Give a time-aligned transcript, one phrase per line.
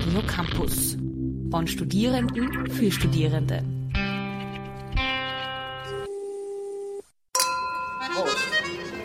[0.00, 0.96] Radio Campus.
[1.50, 3.62] Von Studierenden für Studierende.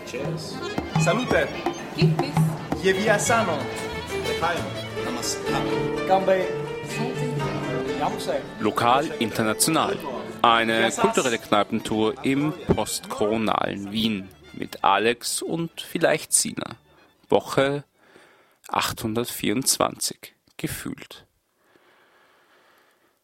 [0.09, 0.55] Cheers.
[1.01, 1.47] Salute.
[2.81, 3.57] Je via sano.
[6.07, 6.45] Gambe.
[7.99, 8.41] Jamse.
[8.61, 9.97] Lokal international.
[10.43, 16.77] Eine kulturelle Kneipentour im postkoronalen Wien mit Alex und vielleicht Sina.
[17.27, 17.83] Woche
[18.69, 21.27] 824 gefühlt.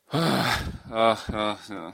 [0.10, 1.92] Ach, ach, ja.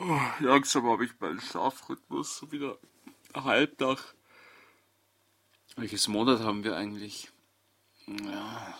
[0.00, 2.78] Oh, langsam habe ich meinen Schlafrhythmus so wieder
[3.34, 4.14] halb nach.
[5.76, 7.30] Welches Monat haben wir eigentlich?
[8.06, 8.78] Ja,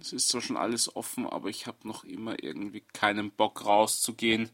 [0.00, 4.50] es ist zwar schon alles offen, aber ich habe noch immer irgendwie keinen Bock rauszugehen.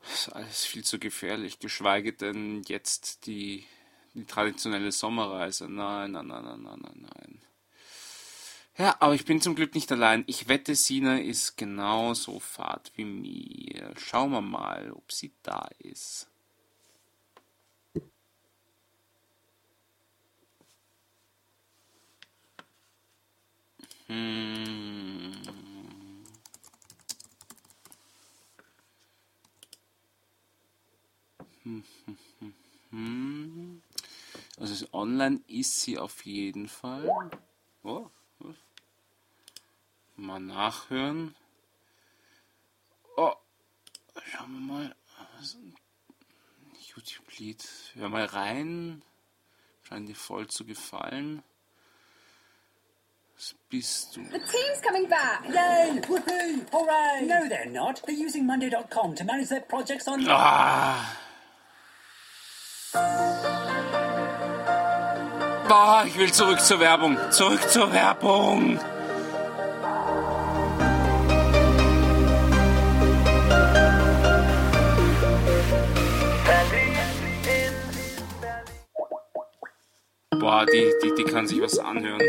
[0.00, 3.66] Das ist alles viel zu gefährlich, geschweige denn jetzt die,
[4.16, 5.68] die traditionelle Sommerreise.
[5.68, 7.42] Nein, nein, nein, nein, nein, nein, nein.
[8.78, 10.24] Ja, aber ich bin zum Glück nicht allein.
[10.26, 13.92] Ich wette, Sina ist genauso fad wie mir.
[13.96, 16.28] Schauen wir mal, ob sie da ist.
[24.08, 25.32] Hm.
[31.64, 32.54] Hm, hm, hm,
[32.90, 33.82] hm.
[34.56, 37.08] Also online ist sie auf jeden Fall.
[37.82, 38.56] Oh, was?
[40.16, 41.34] Mal nachhören.
[43.16, 43.34] Oh,
[44.24, 44.96] schauen wir mal.
[46.94, 47.64] YouTube-Lied.
[47.96, 49.02] Hör mal rein.
[49.82, 51.42] Scheint dir voll zu gefallen.
[53.36, 54.24] Was bist du?
[54.24, 55.44] The team's coming back.
[55.46, 56.00] Yay!
[56.08, 56.66] Woohoo!
[56.72, 57.26] Hooray!
[57.26, 58.02] No, they're not.
[58.06, 60.26] They're using Monday.com to manage their projects on.
[60.26, 61.14] Ah.
[65.68, 67.18] Boah, ich will zurück zur Werbung.
[67.30, 68.78] Zurück zur Werbung.
[80.30, 82.20] Boah, die, die, die kann sich was anhören.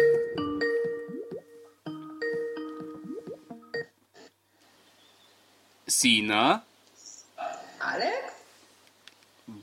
[5.85, 6.63] Sina?
[7.79, 8.36] Alex?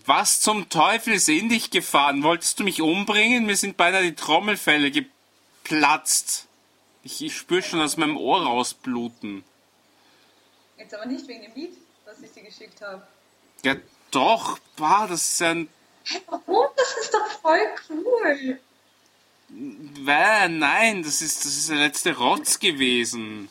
[0.07, 2.23] Was zum Teufel ist in dich gefahren?
[2.23, 3.47] Wolltest du mich umbringen?
[3.47, 6.47] Mir sind beinahe die Trommelfälle geplatzt.
[7.03, 9.45] Ich, ich spüre schon aus meinem Ohr rausbluten.
[10.77, 13.07] Jetzt aber nicht wegen dem Lied, was ich dir geschickt habe.
[13.65, 13.77] Ja,
[14.11, 14.59] doch.
[14.77, 15.69] Bah, das ist ein.
[16.27, 16.67] Warum?
[16.77, 18.61] Das ist doch voll cool.
[19.49, 23.49] Nein, das ist, das ist der letzte Rotz gewesen.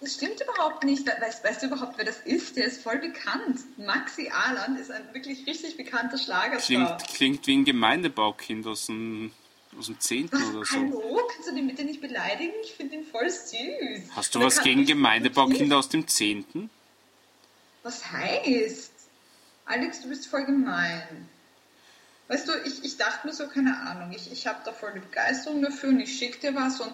[0.00, 1.06] Das stimmt überhaupt nicht.
[1.06, 2.56] Weißt, weißt du überhaupt, wer das ist?
[2.56, 3.60] Der ist voll bekannt.
[3.78, 6.98] Maxi Ahland ist ein wirklich richtig bekannter Schlagerstar.
[6.98, 9.32] Klingt, klingt wie ein Gemeindebaukind aus dem,
[9.78, 10.30] aus dem 10.
[10.32, 10.42] Was?
[10.42, 10.76] oder so.
[10.76, 11.28] Hallo?
[11.32, 12.52] Kannst du den bitte nicht beleidigen?
[12.62, 14.10] Ich finde ihn voll süß.
[14.14, 16.68] Hast du was gegen Gemeindebaukinder aus dem 10.?
[17.82, 18.92] Was heißt?
[19.64, 21.28] Alex, du bist voll gemein.
[22.28, 25.00] Weißt du, ich, ich dachte mir so, keine Ahnung, ich, ich habe da voll die
[25.00, 26.90] Begeisterung dafür und ich schicke dir was und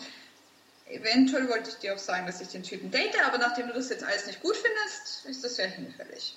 [0.87, 3.91] eventuell wollte ich dir auch sagen, dass ich den Typen date, aber nachdem du das
[3.91, 6.37] jetzt alles nicht gut findest, ist das ja hinfällig.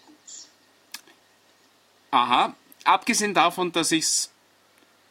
[2.11, 2.55] Aha.
[2.83, 4.29] Abgesehen davon, dass ich es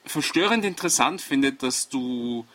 [0.06, 2.46] verstörend interessant finde, dass du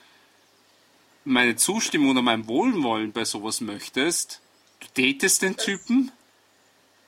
[1.25, 4.41] meine Zustimmung oder mein Wohlwollen bei sowas möchtest.
[4.79, 6.12] Du datest den Typen?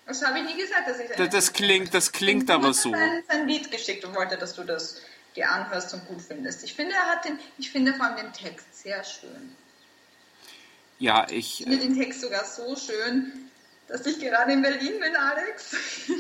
[0.06, 2.74] Das habe ich nie gesagt, dass ich Das, das klingt, das klingt Ich aber habe
[2.74, 2.92] so.
[2.92, 5.02] Sein, sein Lied geschickt und wollte, dass du das
[5.36, 6.64] dir anhörst und gut findest.
[6.64, 9.56] Ich finde, er hat den, ich finde vor allem den Text sehr schön.
[11.02, 11.62] Ja, ich.
[11.62, 13.50] Ich finde den Text sogar so schön,
[13.88, 15.76] dass ich gerade in Berlin bin, Alex.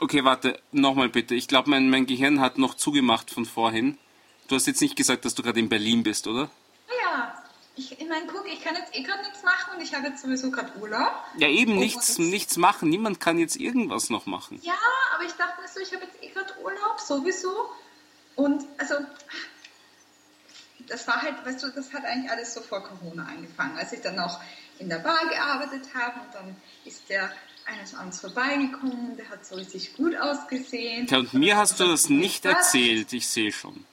[0.00, 1.34] Okay, warte, nochmal bitte.
[1.34, 3.98] Ich glaube, mein, mein Gehirn hat noch zugemacht von vorhin.
[4.46, 6.48] Du hast jetzt nicht gesagt, dass du gerade in Berlin bist, oder?
[7.02, 7.42] Ja,
[7.74, 10.22] ich, ich meine, guck, ich kann jetzt eh gerade nichts machen und ich habe jetzt
[10.22, 11.10] sowieso gerade Urlaub.
[11.36, 12.90] Ja, eben Und- nichts, nichts machen.
[12.90, 14.60] Niemand kann jetzt irgendwas noch machen.
[14.62, 14.78] Ja,
[15.16, 17.50] aber ich dachte mir so, ich habe jetzt eh gerade Urlaub, sowieso.
[18.36, 18.94] Und also,
[20.88, 24.00] das war halt, weißt du, das hat eigentlich alles so vor Corona angefangen, als ich
[24.00, 24.40] dann noch
[24.78, 27.30] in der Bar gearbeitet habe und dann ist der
[27.66, 31.06] eines Abends vorbeigekommen, der hat so richtig gut ausgesehen.
[31.06, 33.84] Tja, und mir hast du das nicht erzählt, ich sehe schon.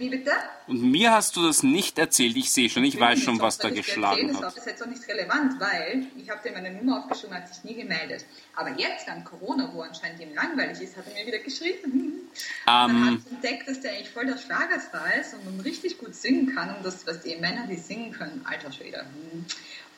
[0.00, 0.32] Wie bitte?
[0.66, 3.68] Und mir hast du das nicht erzählt, ich sehe schon, ich weiß schon, was da
[3.68, 4.32] geschlagen erzählen?
[4.32, 4.54] Das hat.
[4.54, 7.74] bis jetzt auch nicht relevant, weil ich habe dir meine Nummer aufgeschrieben, hat sich nie
[7.74, 8.24] gemeldet.
[8.56, 12.30] Aber jetzt, dank Corona, wo anscheinend ihm langweilig ist, hat er mir wieder geschrieben.
[12.64, 16.14] Dann Ähm, hat entdeckt, dass der eigentlich voll der Schlagerstar ist und man richtig gut
[16.14, 16.74] singen kann.
[16.74, 19.04] Und das, was die Männer, die singen können, alter Schwede.
[19.04, 19.44] hm.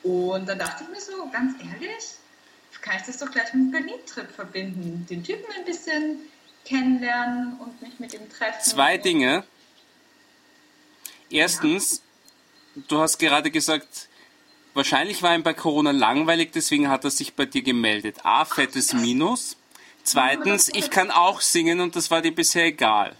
[0.03, 2.03] Und dann dachte ich mir so, ganz ehrlich,
[2.81, 5.05] kann ich das doch gleich mit dem Berlin-Trip verbinden.
[5.09, 6.17] Den Typen ein bisschen
[6.65, 8.59] kennenlernen und mich mit ihm treffen.
[8.61, 9.43] zwei Dinge.
[11.33, 12.01] Erstens,
[12.87, 14.07] du hast gerade gesagt,
[14.73, 18.17] wahrscheinlich war ihm bei Corona langweilig, deswegen hat er sich bei dir gemeldet.
[18.23, 19.57] A, fettes Minus.
[20.03, 23.15] Zweitens, ich kann auch singen und das war dir bisher egal.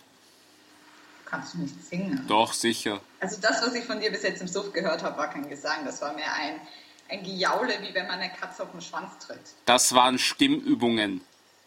[1.25, 2.24] Kannst du nicht singen?
[2.27, 3.01] Doch, sicher.
[3.19, 5.83] Also das, was ich von dir bis jetzt im Suff gehört habe, war kein Gesang.
[5.83, 6.62] Das war mehr ein,
[7.10, 9.39] ein Gejaule, wie wenn man eine Katze auf den Schwanz tritt.
[9.65, 11.21] Das waren Stimmübungen.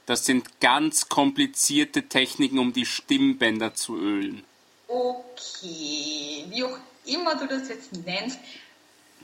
[0.05, 4.45] Das sind ganz komplizierte Techniken, um die Stimmbänder zu ölen.
[4.89, 8.39] Okay, wie auch immer du das jetzt nennst.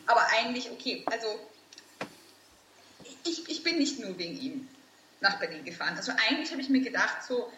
[0.06, 1.26] Aber eigentlich, okay, also
[3.25, 4.69] ich, ich bin nicht nur wegen ihm
[5.20, 5.94] nach Berlin gefahren.
[5.97, 7.50] Also eigentlich habe ich mir gedacht, so,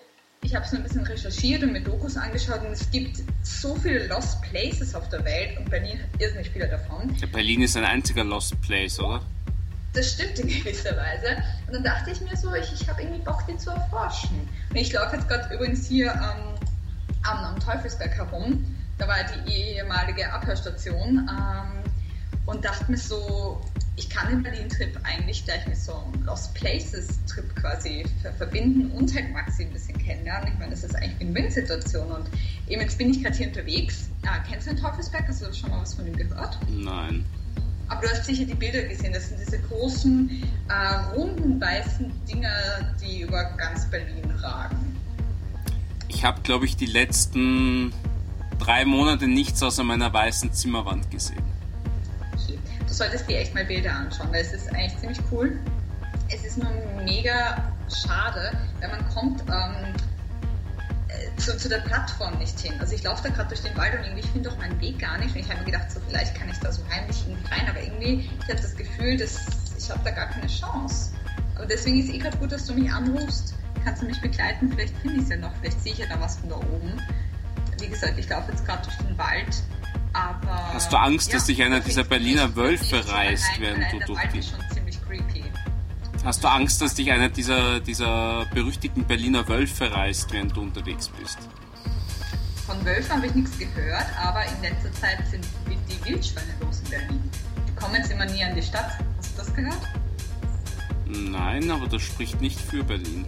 [0.43, 4.07] ich habe so ein bisschen recherchiert und mir Dokus angeschaut und es gibt so viele
[4.09, 7.17] Lost Places auf der Welt und Berlin hat irrsinnig viele davon.
[7.19, 9.23] Ja, Berlin ist ein einziger Lost Place, oder?
[9.95, 11.43] Das stimmt in gewisser Weise.
[11.67, 14.49] Und dann dachte ich mir so, ich, ich habe irgendwie Bock, die zu erforschen.
[14.69, 16.54] Und ich laufe jetzt gerade übrigens hier ähm,
[17.25, 18.65] am, am Teufelsberg herum.
[18.99, 21.29] Da war die ehemalige Abhörstation.
[21.29, 21.85] Ähm,
[22.47, 23.61] und dachte mir so,
[23.97, 28.05] ich kann den Berlin-Trip eigentlich gleich mit so einem Lost Places-Trip quasi
[28.37, 30.53] verbinden und halt Maxi ein bisschen kennenlernen.
[30.53, 32.29] Ich meine, das ist eigentlich eine Win-Win-Situation und
[32.69, 34.11] eben jetzt bin ich gerade hier unterwegs.
[34.27, 35.27] Ah, kennst du den Teufelsberg?
[35.29, 36.59] Hast du schon mal was von ihm gehört?
[36.69, 37.25] Nein.
[37.89, 39.13] Aber du hast sicher die Bilder gesehen.
[39.13, 44.94] Das sind diese großen, äh, runden, weißen Dinger, die über ganz Berlin ragen.
[46.15, 47.93] Ich habe, glaube ich, die letzten
[48.59, 51.45] drei Monate nichts außer meiner weißen Zimmerwand gesehen
[52.95, 55.59] du solltest dir echt mal Bilder anschauen, weil es ist eigentlich ziemlich cool.
[56.29, 56.71] Es ist nur
[57.03, 59.95] mega schade, wenn man kommt ähm,
[61.09, 62.73] äh, zu, zu, der Plattform nicht hin.
[62.79, 65.19] Also ich laufe da gerade durch den Wald und irgendwie finde doch meinen Weg gar
[65.19, 65.35] nicht.
[65.35, 68.31] Und ich habe mir gedacht, so vielleicht kann ich da so heimlich rein, aber irgendwie,
[68.39, 69.41] ich habe das Gefühl, dass
[69.77, 71.13] ich habe da gar keine Chance.
[71.57, 73.55] Aber deswegen ist es eh gerade gut, dass du mich anrufst.
[73.85, 74.71] Kannst du mich begleiten?
[74.71, 77.01] Vielleicht finde ich es ja noch, vielleicht sehe ich ja da was von da oben.
[77.79, 79.63] Wie gesagt, ich laufe jetzt gerade durch den Wald
[80.15, 84.21] aber, Hast du Angst, ja, dass dich einer dieser Berliner Wölfe reißt, während du durch
[84.33, 85.45] die...
[86.25, 91.11] Hast du Angst, dass dich einer dieser, dieser berüchtigten Berliner Wölfe reißt, während du unterwegs
[91.21, 91.39] bist?
[92.65, 96.91] Von Wölfen habe ich nichts gehört, aber in letzter Zeit sind die Wildschweine los in
[96.91, 97.31] Berlin.
[97.69, 98.93] Die kommen jetzt immer nie an die Stadt.
[99.19, 99.81] Hast du das gehört?
[101.07, 103.27] Nein, aber das spricht nicht für Berlin.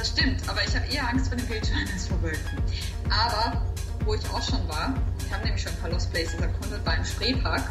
[0.00, 2.58] Das stimmt, aber ich habe eher Angst vor den Wildschweinen als vor Wölfen.
[3.10, 3.60] Aber
[4.06, 6.96] wo ich auch schon war, ich habe nämlich schon ein paar Lost Places erkundet, war
[6.96, 7.62] im Spreepark.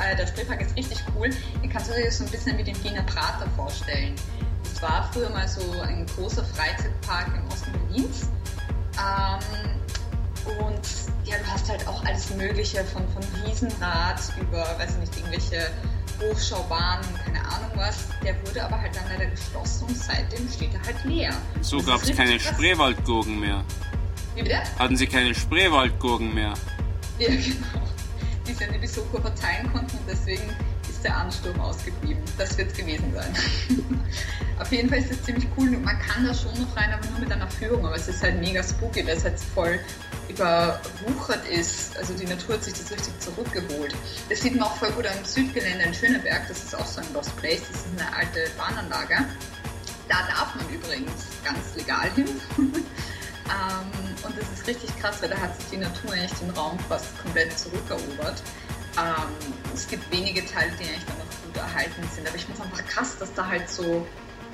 [0.00, 1.28] Äh, der Spreepark ist richtig cool.
[1.62, 4.14] Den kannst du dir so ein bisschen wie den Wiener Prater vorstellen.
[4.64, 8.28] Es war früher mal so ein großer Freizeitpark im Osten Berlins.
[8.96, 10.80] Ähm, und
[11.26, 15.70] ja, du hast halt auch alles Mögliche von, von Riesenrad über, weiß ich nicht, irgendwelche
[16.20, 18.08] Hochschaubahnen, keine Ahnung was.
[18.24, 21.32] Der wurde aber halt dann leider geschlossen und seitdem steht er halt leer.
[21.60, 23.64] So gab es keine Spreewaldgurken mehr.
[24.34, 24.60] Wie bitte?
[24.78, 26.54] Hatten sie keine Spreewaldgurken mehr?
[27.18, 27.82] Ja, genau.
[28.46, 30.42] Die sie an die Besucher verteilen konnten und deswegen
[30.98, 32.20] ist der Ansturm ausgeblieben.
[32.36, 33.32] Das wird es gewesen sein.
[34.58, 35.70] Auf jeden Fall ist es ziemlich cool.
[35.70, 37.86] Man kann da schon noch rein, aber nur mit einer Führung.
[37.86, 39.78] Aber es ist halt mega spooky, weil es halt voll
[40.28, 41.96] überwuchert ist.
[41.96, 43.94] Also die Natur hat sich das richtig zurückgeholt.
[44.28, 46.48] Das sieht man auch voll gut am Südgelände in Schöneberg.
[46.48, 47.62] Das ist auch so ein Lost Place.
[47.70, 49.24] Das ist eine alte Bahnanlage.
[50.08, 52.28] Da darf man übrigens ganz legal hin.
[53.48, 56.78] Ähm, und das ist richtig krass, weil da hat sich die Natur eigentlich den Raum
[56.80, 58.42] fast komplett zurückerobert.
[58.98, 62.26] Ähm, es gibt wenige Teile, die eigentlich dann noch gut erhalten sind.
[62.26, 64.06] Aber ich finde es einfach krass, dass da halt so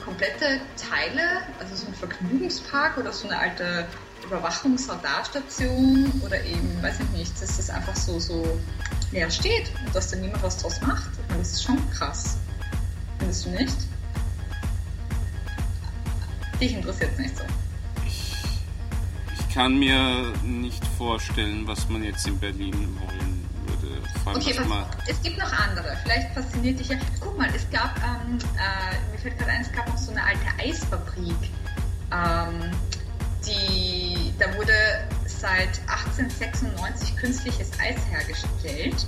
[0.04, 1.22] komplette Teile,
[1.58, 3.86] also so ein Vergnügungspark oder so eine alte
[4.26, 8.60] Überwachungsradarstation oder eben, weiß ich nicht, dass das einfach so, so
[9.12, 11.10] leer steht und dass da niemand was draus macht.
[11.22, 12.36] Ich meine, das ist schon krass.
[13.18, 13.76] Findest du nicht?
[16.60, 17.44] Dich interessiert es nicht so
[19.54, 23.33] kann mir nicht vorstellen, was man jetzt in Berlin wollen
[24.24, 25.96] Vor okay, was, es gibt noch andere.
[26.02, 26.96] Vielleicht fasziniert dich ja.
[27.20, 30.24] Guck mal, es gab, ähm, äh, mir fällt gerade ein, es gab noch so eine
[30.24, 31.36] alte Eisfabrik.
[32.10, 32.70] Ähm,
[33.46, 34.72] die, da wurde
[35.26, 39.06] seit 1896 künstliches Eis hergestellt.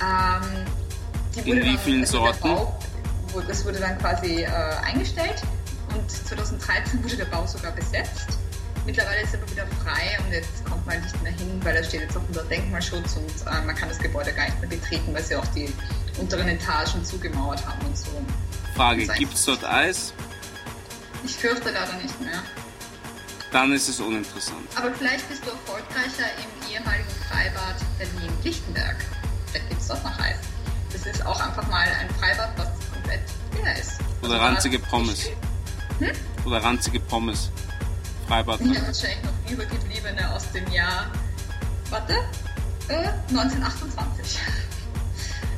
[0.00, 0.64] Ähm,
[1.44, 2.48] in wie vielen also Sorten?
[2.48, 2.78] Bau,
[3.46, 4.48] das wurde dann quasi äh,
[4.82, 5.42] eingestellt
[5.94, 8.38] und 2013 wurde der Bau sogar besetzt.
[8.86, 12.02] Mittlerweile ist aber wieder frei und jetzt kommt man nicht mehr hin, weil er steht
[12.02, 15.24] jetzt auch unter Denkmalschutz und äh, man kann das Gebäude gar nicht mehr betreten, weil
[15.24, 15.72] sie auch die
[16.18, 18.10] unteren Etagen zugemauert haben und so.
[18.76, 20.14] Frage, gibt es dort Eis?
[21.24, 22.42] Ich fürchte leider nicht mehr.
[23.50, 24.68] Dann ist es uninteressant.
[24.76, 28.96] Aber vielleicht bist du erfolgreicher im ehemaligen Freibad Berlin-Lichtenberg.
[29.46, 30.36] Vielleicht gibt es dort noch Eis.
[30.92, 33.20] Das ist auch einfach mal ein Freibad, was komplett
[33.54, 33.94] leer ist.
[34.22, 35.30] Oder also ranzige Pommes.
[35.98, 36.12] Hm?
[36.44, 37.50] Oder ranzige Pommes.
[38.26, 38.60] Freibad.
[38.60, 41.10] Ja, wahrscheinlich noch übergebliebene aus dem Jahr
[41.90, 42.14] warte,
[42.88, 44.40] äh, 1928.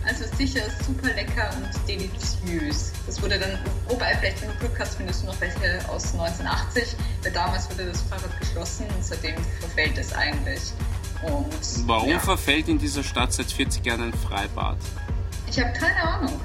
[0.06, 2.92] Also sicher super lecker und deliziös.
[3.06, 3.58] Das wurde dann,
[3.88, 7.86] wobei vielleicht wenn du Glück hast, findest du noch welche aus 1980, weil damals wurde
[7.86, 10.72] das Fahrrad geschlossen und seitdem verfällt es eigentlich.
[11.22, 12.18] Und, Warum ja.
[12.20, 14.78] verfällt in dieser Stadt seit 40 Jahren ein Freibad?
[15.46, 16.40] Ich habe keine Ahnung.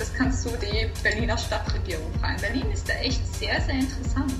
[0.00, 2.40] Das kannst du die Berliner Stadtregierung fragen.
[2.40, 4.32] Berlin ist da echt sehr, sehr interessant.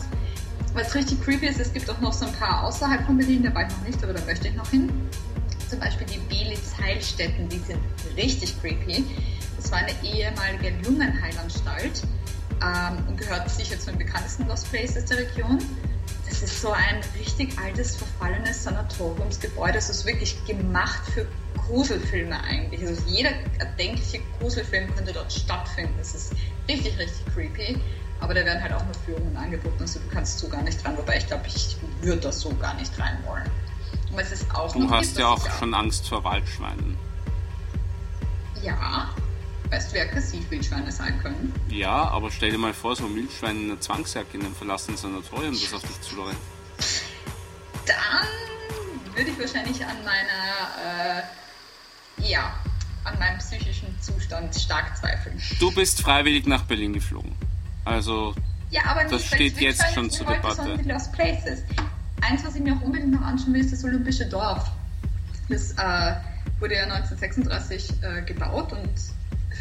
[0.72, 3.54] Was richtig creepy ist, es gibt auch noch so ein paar außerhalb von Berlin, da
[3.54, 4.90] war ich noch nicht, aber da möchte ich noch hin.
[5.68, 7.78] Zum Beispiel die Belitz-Heilstätten, die sind
[8.16, 9.04] richtig creepy.
[9.58, 12.04] Das war eine ehemalige Lungenheilanstalt
[12.62, 15.58] ähm, und gehört sicher zu den bekanntesten Lost Places der Region.
[16.26, 19.74] Das ist so ein richtig altes, verfallenes Sanatoriumsgebäude.
[19.74, 21.26] Das ist wirklich gemacht für
[21.70, 22.80] Gruselfilme eigentlich.
[22.86, 25.94] Also jeder erdenkliche Gruselfilm könnte dort stattfinden.
[25.98, 26.32] Das ist
[26.68, 27.78] richtig, richtig creepy.
[28.20, 29.76] Aber da werden halt auch nur Führungen angeboten.
[29.80, 30.96] Also du kannst so gar nicht rein.
[30.98, 33.50] Wobei ich glaube, ich würde da so gar nicht rein wollen.
[34.12, 36.96] Was es auch Du hast ja das auch ist schon Angst vor Waldschweinen.
[38.62, 39.14] Ja.
[39.70, 41.54] Weißt du, wie aggressiv Wildschweine sein können?
[41.68, 44.98] Ja, aber stell dir mal vor, so ein Wildschwein in einer Zwangsjacke in einem verlassenen
[44.98, 46.36] Sanatorium, das auf dich zurennt.
[47.86, 51.22] Dann würde ich wahrscheinlich an meiner, äh,
[52.22, 52.54] ja,
[53.04, 55.40] an meinem psychischen Zustand stark zweifeln.
[55.58, 57.32] Du bist freiwillig nach Berlin geflogen.
[57.84, 58.34] Also,
[58.70, 60.78] Ja, aber nicht, Das steht jetzt schon zur Debatte.
[60.84, 61.62] Lost Places.
[62.20, 64.70] Eins, was ich mir auch unbedingt noch anschauen will, ist das Olympische Dorf.
[65.48, 66.14] Das äh,
[66.60, 68.90] wurde ja 1936 äh, gebaut und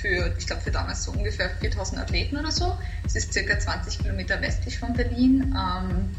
[0.02, 2.78] für, ich glaube, für damals so ungefähr 4000 Athleten oder so.
[3.06, 5.56] Es ist circa 20 Kilometer westlich von Berlin.
[5.58, 6.16] Ähm,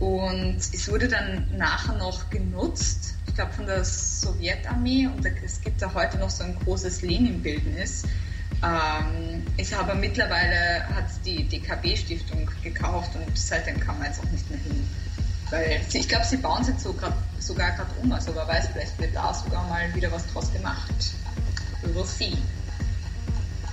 [0.00, 5.82] und es wurde dann nachher noch genutzt, ich glaube von der Sowjetarmee und es gibt
[5.82, 8.04] da heute noch so ein großes Lenin-Bildnis.
[8.62, 14.48] Ähm, ich habe mittlerweile hat die DKB-Stiftung gekauft und seitdem kann man jetzt auch nicht
[14.50, 14.88] mehr hin.
[15.50, 18.46] Weil sie, ich glaube, sie bauen es jetzt so grad, sogar gerade um, also wer
[18.46, 21.14] weiß, vielleicht wird da sogar mal wieder was draus gemacht.
[21.82, 22.36] We will see.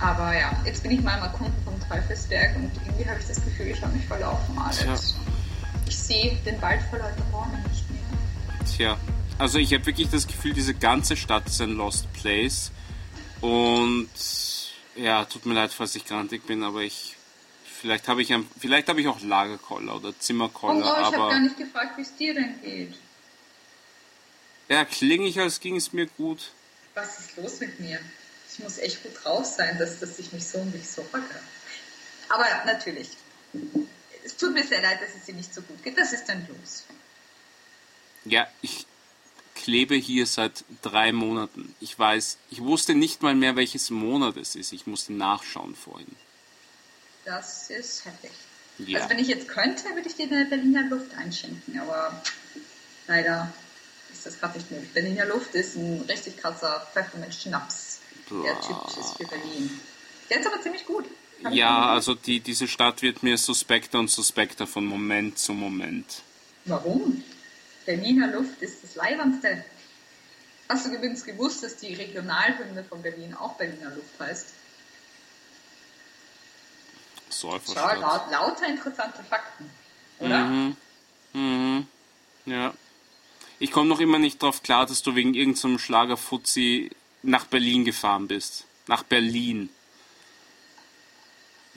[0.00, 3.42] Aber ja, jetzt bin ich mal am Erkunden vom Teufelsberg und irgendwie habe ich das
[3.42, 4.78] Gefühl, ich habe mich verlaufen, Alex.
[4.78, 5.25] Tja.
[6.06, 8.66] Sehe den Wald vor lauter Bäumen nicht mehr.
[8.76, 8.98] tja.
[9.38, 12.70] Also ich habe wirklich das Gefühl, diese ganze Stadt ist ein Lost Place.
[13.40, 14.08] Und
[14.94, 17.16] ja, tut mir leid, falls ich grantig bin, aber ich.
[17.80, 21.40] Vielleicht habe ich ein, vielleicht habe ich auch Lagerkoller oder Zimmerkoller, oh, ich habe gar
[21.40, 22.94] nicht gefragt, wie es dir denn geht.
[24.68, 26.52] ja, klinge ich, als ging es mir gut.
[26.94, 28.00] Was ist los mit mir?
[28.50, 31.20] Ich muss echt gut drauf sein, dass, dass ich mich so um mich sorge.
[32.30, 33.10] Aber natürlich,
[34.26, 35.96] es tut mir sehr leid, dass es dir nicht so gut geht.
[35.96, 36.84] Was ist denn los?
[38.24, 38.86] Ja, ich
[39.54, 41.74] klebe hier seit drei Monaten.
[41.80, 44.72] Ich weiß, ich wusste nicht mal mehr, welches Monat es ist.
[44.72, 46.14] Ich musste nachschauen vorhin.
[47.24, 48.32] Das ist heftig.
[48.78, 48.98] Ja.
[48.98, 52.22] Also wenn ich jetzt könnte, würde ich dir eine Berliner Luft einschenken, aber
[53.06, 53.52] leider
[54.12, 54.92] ist das gerade nicht möglich.
[54.92, 58.60] Berliner Luft ist ein richtig krasser Pfefferminz-Schnaps, der Boah.
[58.60, 59.80] typisch ist für Berlin.
[60.28, 61.06] Der ist aber ziemlich gut.
[61.50, 66.22] Ja, also die, diese Stadt wird mir suspekter und suspekter von Moment zu Moment.
[66.64, 67.22] Warum?
[67.84, 69.64] Berliner Luft ist das Leibendste.
[70.68, 74.48] Hast du übrigens gewusst, dass die Regionalhymne von Berlin auch Berliner Luft heißt?
[77.30, 78.00] Schau, Säuferstadt.
[78.00, 79.70] laut, lauter interessante Fakten.
[80.18, 80.44] Oder?
[80.44, 80.76] Mhm.
[81.34, 81.86] Mhm.
[82.46, 82.74] Ja.
[83.58, 86.90] Ich komme noch immer nicht drauf klar, dass du wegen irgendeinem Schlagerfuzzi
[87.22, 88.64] nach Berlin gefahren bist.
[88.86, 89.68] Nach Berlin.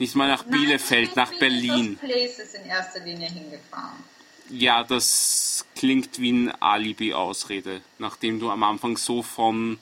[0.00, 1.98] Nicht mal nach Bielefeld, nach Berlin.
[1.98, 4.02] Places in erster Linie hingefahren.
[4.48, 9.78] Ja, das klingt wie eine Alibi-Ausrede, nachdem du am Anfang so von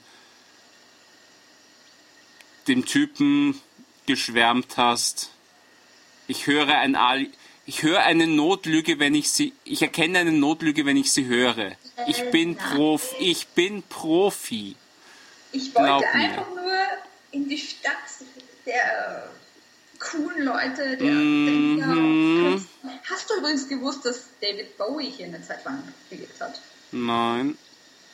[2.67, 3.61] dem Typen
[4.07, 5.29] geschwärmt hast.
[6.27, 7.31] Ich höre ein Ali
[7.65, 11.71] ich höre eine Notlüge, wenn ich sie ich erkenne eine Notlüge, wenn ich sie höre.
[12.07, 14.75] Ich bin Prof, ich bin Profi.
[15.53, 16.23] Ich Glaub wollte mir.
[16.25, 16.73] einfach nur
[17.31, 17.95] in die Stadt
[18.65, 19.29] der
[19.99, 21.77] coolen Leute, der Mhm.
[21.79, 22.65] Denker.
[23.09, 26.59] Hast du übrigens gewusst, dass David Bowie hier eine Zeit lang gelebt hat?
[26.91, 27.57] Nein.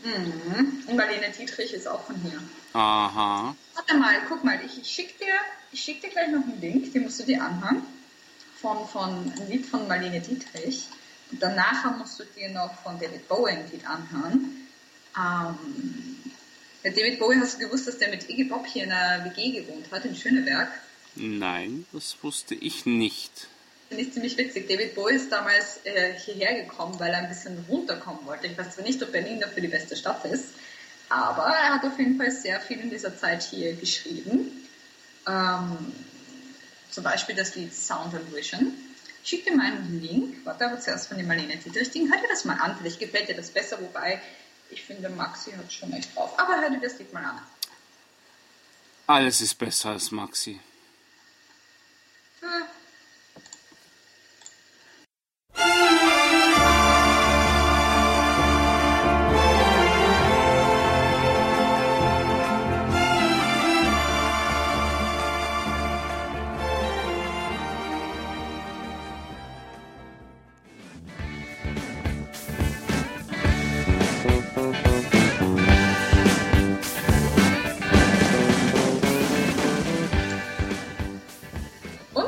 [0.04, 0.84] Mhm.
[0.88, 2.42] Und Marlene Dietrich ist auch von hier.
[2.74, 3.56] Aha.
[3.74, 5.34] Warte mal, guck mal, ich, ich schicke dir,
[5.72, 7.84] ich schick dir gleich noch einen Link, den musst du dir anhören.
[8.62, 10.88] Von, von ein Lied von Marlene Dietrich.
[11.32, 14.68] Und danach musst du dir noch von David Bowie ein Lied anhören.
[15.18, 16.22] Ähm,
[16.84, 19.86] David Bowie, hast du gewusst, dass der mit Iggy Pop hier in einer WG gewohnt
[19.92, 20.68] hat, in Schöneberg?
[21.16, 23.48] Nein, das wusste ich nicht.
[23.88, 24.68] Finde ich ziemlich witzig.
[24.68, 28.48] David Bowie ist damals äh, hierher gekommen, weil er ein bisschen runterkommen wollte.
[28.48, 30.50] Ich weiß zwar nicht, ob Berlin dafür die beste Stadt ist,
[31.08, 34.68] aber er hat auf jeden Fall sehr viel in dieser Zeit hier geschrieben.
[35.28, 35.94] Ähm,
[36.92, 38.74] zum Beispiel das Lied Sound and Vision.
[39.24, 40.46] Ich schicke dir mal einen Link.
[40.46, 41.92] Warte aber zuerst von dem Marlene Dietrich.
[41.92, 42.12] Ding.
[42.12, 42.78] Hör dir das mal an.
[42.78, 43.80] Vielleicht gefällt dir das besser.
[43.82, 44.22] Wobei,
[44.70, 46.38] ich finde, Maxi hat schon echt drauf.
[46.38, 47.42] Aber hör dir das Lied mal an.
[49.08, 50.60] Alles ist besser als Maxi.
[52.46, 52.75] Huh.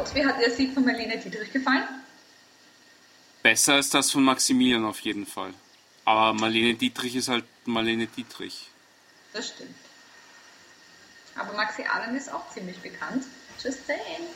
[0.07, 1.83] Und wie hat dir das Lied von Marlene Dietrich gefallen?
[3.43, 5.53] Besser als das von Maximilian auf jeden Fall.
[6.05, 8.69] Aber Marlene Dietrich ist halt Marlene Dietrich.
[9.33, 9.75] Das stimmt.
[11.35, 13.25] Aber Maxi Allen ist auch ziemlich bekannt.
[13.61, 14.27] Just saying.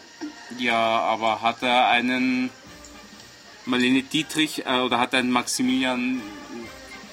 [0.59, 2.49] Ja, aber hat er einen
[3.65, 6.21] Marlene Dietrich äh, oder hat einen Maximilian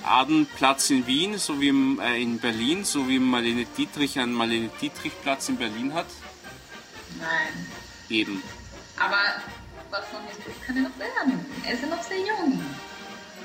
[0.05, 4.71] Adenplatz in Wien, so wie im, äh, in Berlin, so wie Marlene Dietrich einen Marlene
[4.81, 6.07] Dietrich Platz in Berlin hat?
[7.19, 7.67] Nein.
[8.09, 8.43] Eben.
[8.99, 9.19] Aber
[9.91, 11.45] was nicht ist, kann er noch werden.
[11.65, 12.61] Er ist ja noch sehr jung.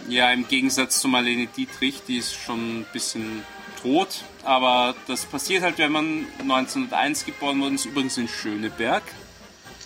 [0.09, 3.43] Ja, im Gegensatz zu Marlene Dietrich, die ist schon ein bisschen
[3.81, 4.23] tot.
[4.43, 9.03] Aber das passiert halt, wenn man 1901 geboren worden ist, übrigens in Schöneberg.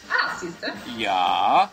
[0.10, 0.68] Ah, siehst du?
[1.00, 1.72] Ja,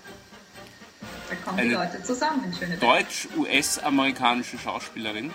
[1.30, 2.80] Da kommen Eine die Leute zusammen in Schöneberg.
[2.80, 5.30] deutsch-US-amerikanische Schauspielerin.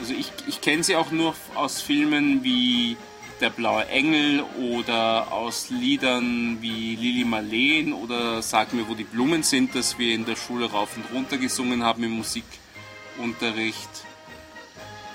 [0.00, 2.96] Also ich, ich kenne sie auch nur aus Filmen wie
[3.40, 9.42] Der blaue Engel oder aus Liedern wie Lili Marleen oder Sag mir, wo die Blumen
[9.42, 13.90] sind, das wir in der Schule rauf und runter gesungen haben im Musikunterricht.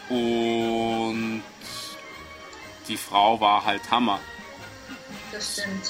[0.10, 1.44] Und
[2.88, 4.20] die Frau war halt Hammer.
[5.32, 5.84] Das stimmt.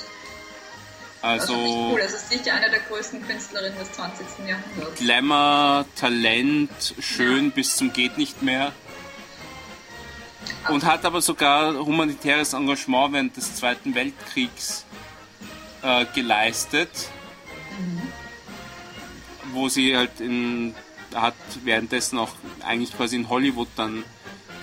[1.22, 1.54] Das ist Also
[1.92, 2.00] cool.
[2.02, 4.26] Das ist sicher eine der größten Künstlerinnen des 20.
[4.48, 5.00] Jahrhunderts.
[5.00, 6.70] Glamour, Talent,
[7.00, 8.72] schön bis zum geht nicht mehr.
[10.68, 14.86] Und hat aber sogar humanitäres Engagement während des Zweiten Weltkriegs
[15.82, 16.90] äh, geleistet,
[19.54, 20.76] wo sie halt in
[21.16, 22.30] hat währenddessen auch
[22.66, 24.04] eigentlich quasi in Hollywood dann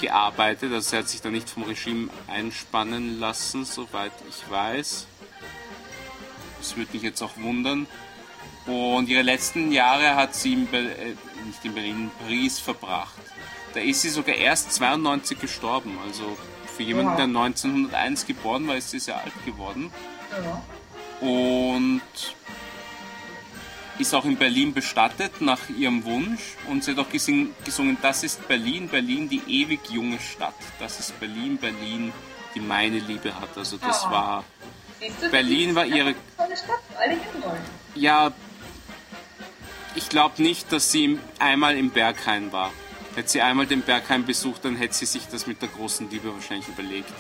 [0.01, 0.73] gearbeitet.
[0.73, 5.07] Also sie hat sich da nicht vom Regime einspannen lassen, soweit ich weiß.
[6.59, 7.87] Das würde mich jetzt auch wundern.
[8.67, 11.15] Und ihre letzten Jahre hat sie in Ber äh,
[11.47, 13.15] nicht in Berlin, in Paris verbracht.
[13.77, 15.99] Da ist sie sogar erst 92 gestorben.
[16.07, 16.37] Also
[16.77, 17.17] für jemanden, Wow.
[17.19, 19.93] der 1901 geboren war, ist sie sehr alt geworden.
[20.33, 20.63] Ja.
[21.27, 22.01] Und
[23.99, 26.41] ist auch in Berlin bestattet nach ihrem Wunsch.
[26.69, 30.55] Und sie hat auch gesing, gesungen, das ist Berlin, Berlin, die ewig junge Stadt.
[30.79, 32.13] Das ist Berlin, Berlin,
[32.55, 33.57] die meine Liebe hat.
[33.57, 34.11] Also das Oh.
[34.11, 34.45] war,
[35.21, 37.19] du, Berlin war ihre- tolle Stadt, alle
[37.95, 38.33] ja,
[39.95, 42.71] ich glaube nicht, dass sie einmal im Berghain war.
[43.17, 46.33] Hätte sie einmal den Berghain besucht, dann hätte sie sich das mit der großen Liebe
[46.35, 47.13] wahrscheinlich überlegt.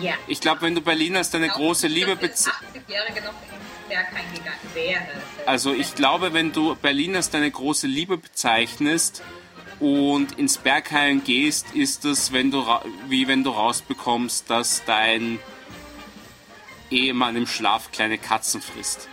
[0.00, 0.14] Ja.
[0.26, 2.46] Ich glaube, wenn du Berlin als deine große Liebe bezeichnest.
[2.46, 2.88] bezeichnest.
[2.88, 5.22] 80-Jährige noch ins Bergheim gegangen wäre.
[5.46, 9.22] Also ich glaube, wenn du Berlin als deine große Liebe bezeichnest
[9.78, 12.64] und ins Berghain gehst, ist es, wenn du
[13.08, 15.38] wie wenn du rausbekommst, dass dein
[16.90, 19.08] Ehemann im Schlaf kleine Katzen frisst.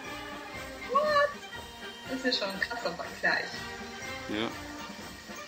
[2.09, 3.45] Das ist schon ein krasser Vergleich.
[4.29, 4.47] Ja.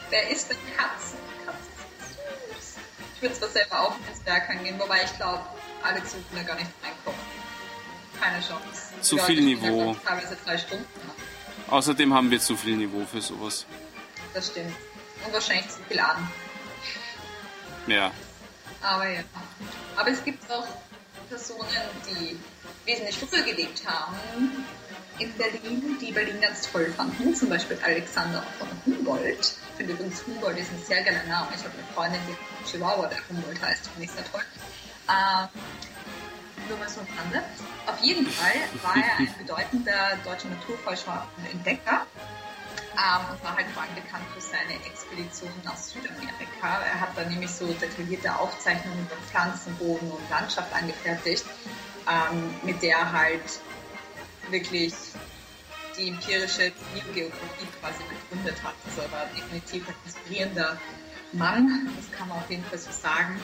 [0.09, 1.19] Wer isst denn Katzen?
[1.45, 2.75] Katzen sind süß.
[3.15, 5.43] Ich würde zwar selber auch ins Bergheim gehen, wobei ich glaube,
[5.83, 7.19] alle Zügen da gar nicht reinkommen.
[8.19, 8.93] Keine Chance.
[9.01, 9.95] Zu Leute viel stehen Niveau.
[10.05, 10.85] Teilweise drei Stunden.
[11.69, 13.65] Außerdem haben wir zu viel Niveau für sowas.
[14.33, 14.75] Das stimmt.
[15.25, 16.29] Und wahrscheinlich zu viel an.
[17.87, 18.11] Ja.
[18.81, 19.21] Aber ja.
[19.95, 20.67] Aber es gibt auch
[21.29, 21.67] Personen,
[22.07, 22.39] die
[22.85, 24.65] wesentlich früher gelebt haben
[25.19, 27.35] in Berlin, die Berlin ganz toll fanden.
[27.35, 29.39] Zum Beispiel Alexander von Humboldt.
[29.39, 31.47] Ich finde übrigens Humboldt ist ein sehr geiler Name.
[31.55, 33.87] Ich habe eine Freundin, die Chihuahua, der Humboldt heißt.
[33.89, 34.41] Finde ich sehr toll.
[35.09, 35.49] Ähm,
[36.69, 37.43] nur mal so am.
[37.87, 42.05] Auf jeden Fall war er ein bedeutender deutscher Naturforscher und Entdecker.
[42.93, 46.83] Ähm, und war halt vor allem bekannt für seine Expeditionen nach Südamerika.
[46.85, 51.45] Er hat da nämlich so detaillierte Aufzeichnungen über Pflanzen, Boden und Landschaft angefertigt,
[52.07, 53.59] ähm, mit der er halt
[54.51, 54.93] wirklich
[55.97, 58.73] die empirische Biogeografie quasi begründet hat.
[58.87, 60.77] Also er war definitiv ein inspirierender
[61.33, 63.39] Mann, das kann man auf jeden Fall so sagen.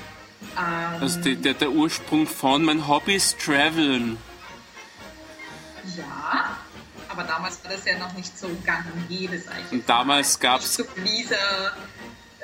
[0.57, 4.17] Ähm, Also der, der, der Ursprung von mein Hobby ist Traveln.
[5.97, 6.57] Ja,
[7.09, 9.71] aber damals war das ja noch nicht so gang und gäbe, sag ich.
[9.71, 11.35] Und damals gab's- So Lisa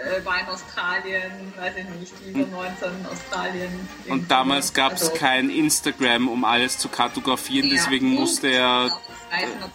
[0.01, 3.89] äh, war in Australien, weiß ich nicht, Lisa 19 in Australien.
[4.07, 8.91] Und damals gab es Also, kein Instagram, um alles zu kartografieren, ja, deswegen musste er
[9.31, 9.71] Reisen.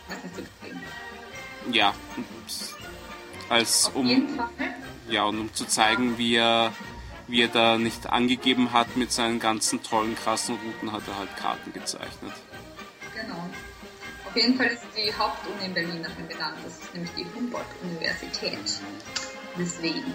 [1.73, 1.95] Ja.
[3.49, 4.49] Als Auf um Fall.
[5.09, 6.73] ja und um zu zeigen, wie er
[7.29, 11.37] wie er da nicht angegeben hat mit seinen ganzen tollen krassen Routen, hat er halt
[11.37, 12.33] Karten gezeichnet.
[13.15, 13.49] Genau.
[14.27, 16.57] Auf jeden Fall ist die Hauptuni in Berlin nach ihm benannt.
[16.63, 18.59] Das ist nämlich die Humboldt-Universität.
[19.59, 20.13] Deswegen.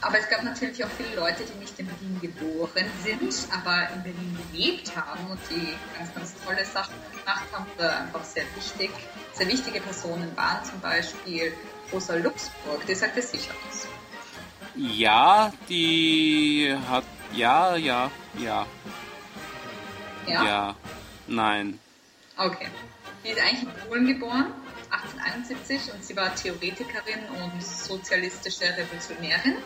[0.00, 4.02] Aber es gab natürlich auch viele Leute, die nicht in Berlin geboren sind, aber in
[4.02, 8.90] Berlin gelebt haben und die ganz, ganz tolle Sachen gemacht haben oder einfach sehr wichtig,
[9.32, 10.64] sehr wichtige Personen waren.
[10.64, 11.52] Zum Beispiel
[11.92, 13.88] Rosa Luxemburg, die sagt es sicher was.
[14.76, 18.66] Ja, die hat ja, ja, ja,
[20.26, 20.44] Ja?
[20.44, 20.76] ja,
[21.26, 21.78] nein.
[22.36, 22.68] Okay.
[23.24, 24.52] Die ist eigentlich in Polen geboren,
[25.04, 29.56] 1871, und sie war Theoretikerin und sozialistische Revolutionärin,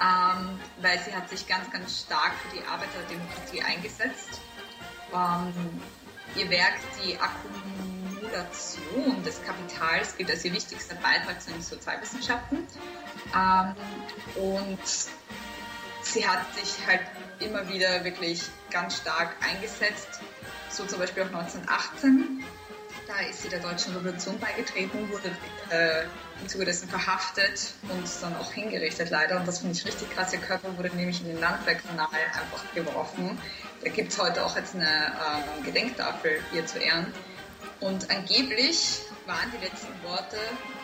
[0.00, 4.40] ähm, weil sie hat sich ganz, ganz stark für die Arbeiterdemokratie eingesetzt.
[5.12, 5.52] Ähm,
[6.36, 12.66] ihr Werk, die Akkumulation des Kapitals, gilt als ihr wichtigster Beitrag zu den Sozialwissenschaften.
[13.34, 13.74] Ähm,
[14.36, 14.78] und
[16.02, 17.02] sie hat sich halt
[17.40, 20.20] immer wieder wirklich ganz stark eingesetzt.
[20.70, 22.44] So zum Beispiel auch 1918.
[23.08, 25.30] Da ist sie der Deutschen Revolution beigetreten, wurde
[25.70, 26.04] äh,
[26.42, 29.40] im Zuge dessen verhaftet und dann auch hingerichtet leider.
[29.40, 30.34] Und das finde ich richtig krass.
[30.34, 33.38] Ihr Körper wurde nämlich in den Landwehrkanal einfach geworfen.
[33.82, 37.06] Da gibt es heute auch jetzt eine ähm, Gedenktafel ihr zu Ehren.
[37.80, 40.36] Und angeblich waren die letzten Worte,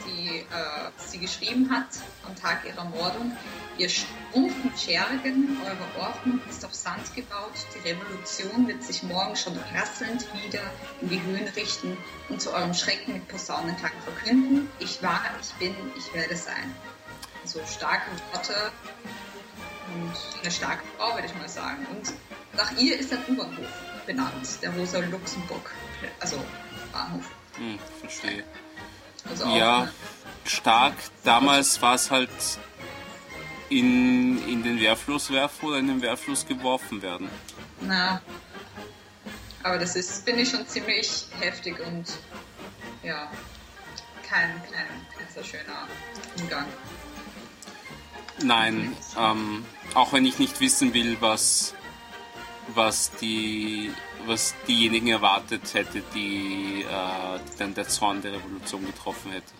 [0.06, 1.88] die äh, sie geschrieben hat
[2.24, 3.36] am Tag ihrer Mordung,
[3.78, 9.58] ihr stumpfen Schergen, eure Ordnung ist auf Sand gebaut, die Revolution wird sich morgen schon
[9.74, 10.62] rasselnd wieder
[11.00, 11.96] in die Höhen richten
[12.28, 16.74] und zu eurem Schrecken mit Posaunenklang verkünden, ich war, ich bin, ich werde sein.
[17.44, 18.54] So starke Worte
[19.94, 21.86] und eine starke Frau, würde ich mal sagen.
[21.90, 22.12] Und
[22.56, 23.66] nach ihr ist ein U-Bahnhof
[24.06, 25.70] benannt, der Rosa Luxemburg,
[26.20, 26.36] also
[26.94, 27.24] Bahnhof.
[27.56, 28.44] Hm, verstehe.
[29.28, 29.92] Also auch Ja, eine-
[30.46, 30.94] stark.
[31.24, 32.30] Damals war es halt
[33.68, 37.28] in, in den Wehrfluss werfen oder in den Wehrfluss geworfen werden.
[37.80, 38.20] Na,
[39.62, 42.04] aber das ist, finde ich schon ziemlich heftig und
[43.02, 43.30] ja,
[44.28, 45.88] kein, kein, kein so schöner
[46.38, 46.66] Umgang.
[48.42, 51.74] Nein, ähm, auch wenn ich nicht wissen will, was,
[52.68, 53.92] was, die,
[54.26, 59.52] was diejenigen erwartet hätte, die äh, dann der Zorn der Revolution getroffen hätte.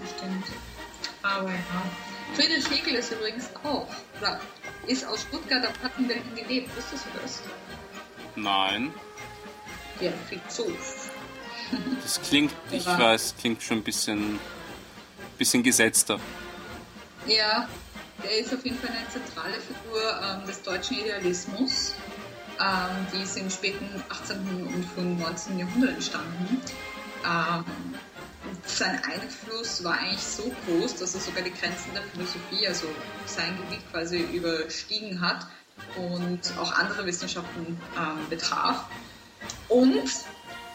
[0.00, 0.46] Das stimmt.
[1.22, 1.56] Aber ja.
[2.34, 3.86] Friedrich Hegel ist übrigens auch,
[4.20, 4.40] oder
[4.86, 5.66] ist aus Stuttgart,
[5.98, 6.76] in Berlin gelebt.
[6.76, 7.42] Wusstest du das?
[8.36, 8.92] Nein,
[10.00, 11.10] Der Philosoph.
[12.02, 12.98] das klingt, ich Ja.
[12.98, 14.38] weiß, klingt schon ein bisschen,
[15.38, 16.18] bisschen gesetzter.
[17.26, 17.68] Ja,
[18.24, 21.94] der ist auf jeden Fall eine zentrale Figur ähm, des deutschen Idealismus.
[22.60, 24.38] Ähm, die ist im späten 18.
[24.66, 25.58] und frühen 19.
[25.58, 26.60] Jahrhundert entstanden.
[27.24, 27.64] Ähm,
[28.66, 32.86] sein Einfluss war eigentlich so groß, dass er sogar die Grenzen der Philosophie, also
[33.26, 35.46] sein Gebiet quasi überstiegen hat
[35.96, 38.86] und auch andere Wissenschaften ähm, betraf.
[39.68, 40.10] Und,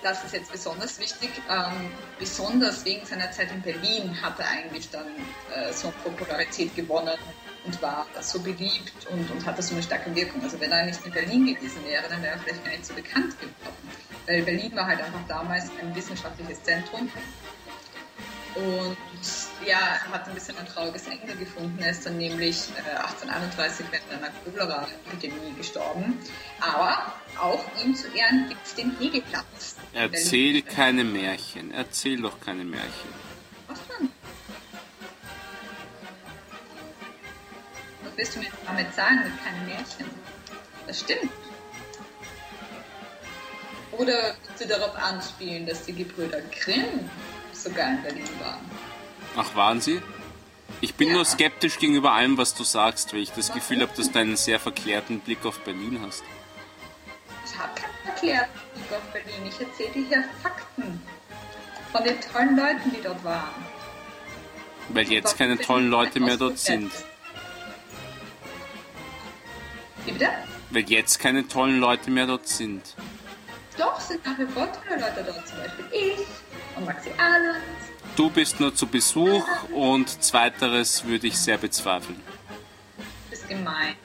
[0.01, 4.89] das ist jetzt besonders wichtig, ähm, besonders wegen seiner Zeit in Berlin hat er eigentlich
[4.89, 5.07] dann
[5.53, 7.17] äh, so Popularität gewonnen
[7.65, 10.41] und war so beliebt und, und hatte so eine starke Wirkung.
[10.41, 12.93] Also wenn er nicht in Berlin gewesen wäre, dann wäre er vielleicht gar nicht so
[12.93, 13.91] bekannt geworden.
[14.25, 17.11] Weil Berlin war halt einfach damals ein wissenschaftliches Zentrum.
[18.55, 18.97] Und
[19.65, 21.77] ja, er hat ein bisschen ein trauriges Ende gefunden.
[21.81, 26.17] Er ist dann nämlich äh, 1831 während einer Cholera-Epidemie gestorben.
[26.59, 29.75] Aber auch ihm zu Ehren gibt es den Hegelplatz.
[29.93, 31.71] in Erzähl keine Märchen.
[31.71, 33.13] Erzähl doch keine Märchen.
[33.67, 34.09] Was denn?
[38.03, 40.09] Was willst du mir damit sagen mit keinem Märchen?
[40.87, 41.31] Das stimmt.
[43.91, 47.09] Oder willst du darauf anspielen, dass die Gebrüder Grimm
[47.63, 48.59] sogar in Berlin waren?
[49.35, 50.01] Ach, waren sie?
[50.81, 51.15] Ich bin Ja.
[51.15, 54.37] nur skeptisch gegenüber allem, was du sagst, weil ich das Gefühl habe, dass du einen
[54.37, 56.23] sehr verklärten Blick auf Berlin hast.
[57.45, 59.45] Ich habe keinen erklärten Blick auf Berlin.
[59.47, 61.01] Ich erzähle dir hier Fakten
[61.91, 63.49] von den tollen Leuten, die dort waren.
[64.89, 66.91] Weil jetzt keine tollen Leute mehr dort sind.
[70.05, 70.29] Wie bitte?
[70.71, 72.95] Weil jetzt keine tollen Leute mehr dort sind.
[73.77, 75.47] Doch, sind nach wie vor tolle Leute dort.
[75.47, 76.25] Zum Beispiel ich
[76.79, 77.61] und Maxi Ahlen.
[78.15, 82.21] Du bist nur zu Besuch und zweiteres würde ich sehr bezweifeln.
[83.31, 83.95] Ist gemein.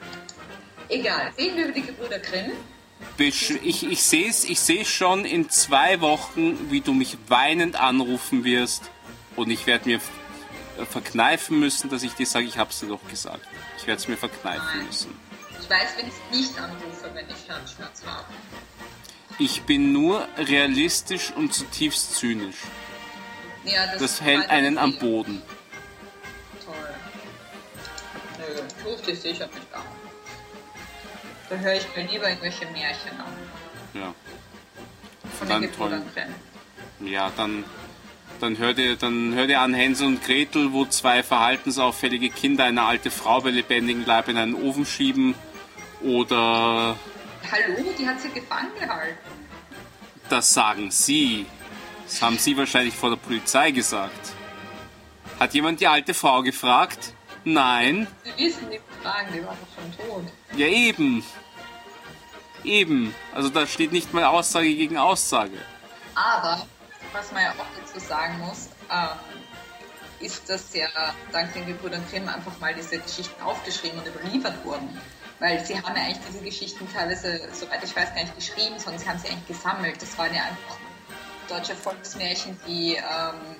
[0.89, 2.51] Egal, reden wir über die Gebrüder Grimm.
[3.17, 7.75] Besch ich ich sehe es ich seh's schon in zwei Wochen, wie du mich weinend
[7.75, 8.83] anrufen wirst
[9.35, 9.99] und ich werde mir
[10.89, 13.45] verkneifen müssen, dass ich dir sage, ich hab's dir doch gesagt.
[13.77, 14.85] Ich werde es mir verkneifen Nein.
[14.85, 15.17] müssen.
[15.59, 18.25] Ich weiß, wenn ich nicht anrufe, wenn ich Herzschmerz habe.
[19.37, 22.55] Ich bin nur realistisch und zutiefst zynisch.
[23.65, 25.41] Ja, das, Das hält einen am Boden.
[26.63, 26.75] Toll.
[28.37, 29.81] Nö, lustig sicher nicht an.
[31.49, 33.33] Da höre ich mir lieber irgendwelche Märchen an.
[33.93, 34.13] Ja.
[35.37, 36.01] Von Dann den toll.
[37.01, 37.65] Ja, dann,
[38.39, 42.83] dann hört ihr, dann hört ihr an Hänsel und Gretel, wo zwei verhaltensauffällige Kinder eine
[42.83, 45.35] alte Frau bei lebendigem Leib in einen Ofen schieben.
[46.01, 46.95] Oder
[47.51, 49.17] Hallo, die hat sie gefangen gehalten.
[50.29, 51.45] das sagen sie.
[52.05, 54.33] Das haben sie wahrscheinlich vor der Polizei gesagt.
[55.39, 57.13] Hat jemand die alte Frau gefragt?
[57.43, 58.07] Nein.
[58.23, 60.25] Sie wissen die Fragen, die war doch schon tot.
[60.55, 61.23] Ja, eben.
[62.63, 63.13] Eben.
[63.33, 65.57] Also da steht nicht mal Aussage gegen Aussage.
[66.15, 66.65] Aber,
[67.11, 69.09] was man ja auch dazu sagen muss, ähm,
[70.19, 70.87] ist, dass ja
[71.31, 74.89] dank den Gebrüdern Grimm einfach mal diese Geschichten aufgeschrieben und überliefert wurden.
[75.39, 78.99] Weil sie haben ja eigentlich diese Geschichten teilweise, soweit ich weiß, gar nicht geschrieben, sondern
[79.01, 80.01] sie haben sie eigentlich gesammelt.
[80.01, 80.77] Das waren ja einfach
[81.49, 83.55] deutsche Volksmärchen, die ähm,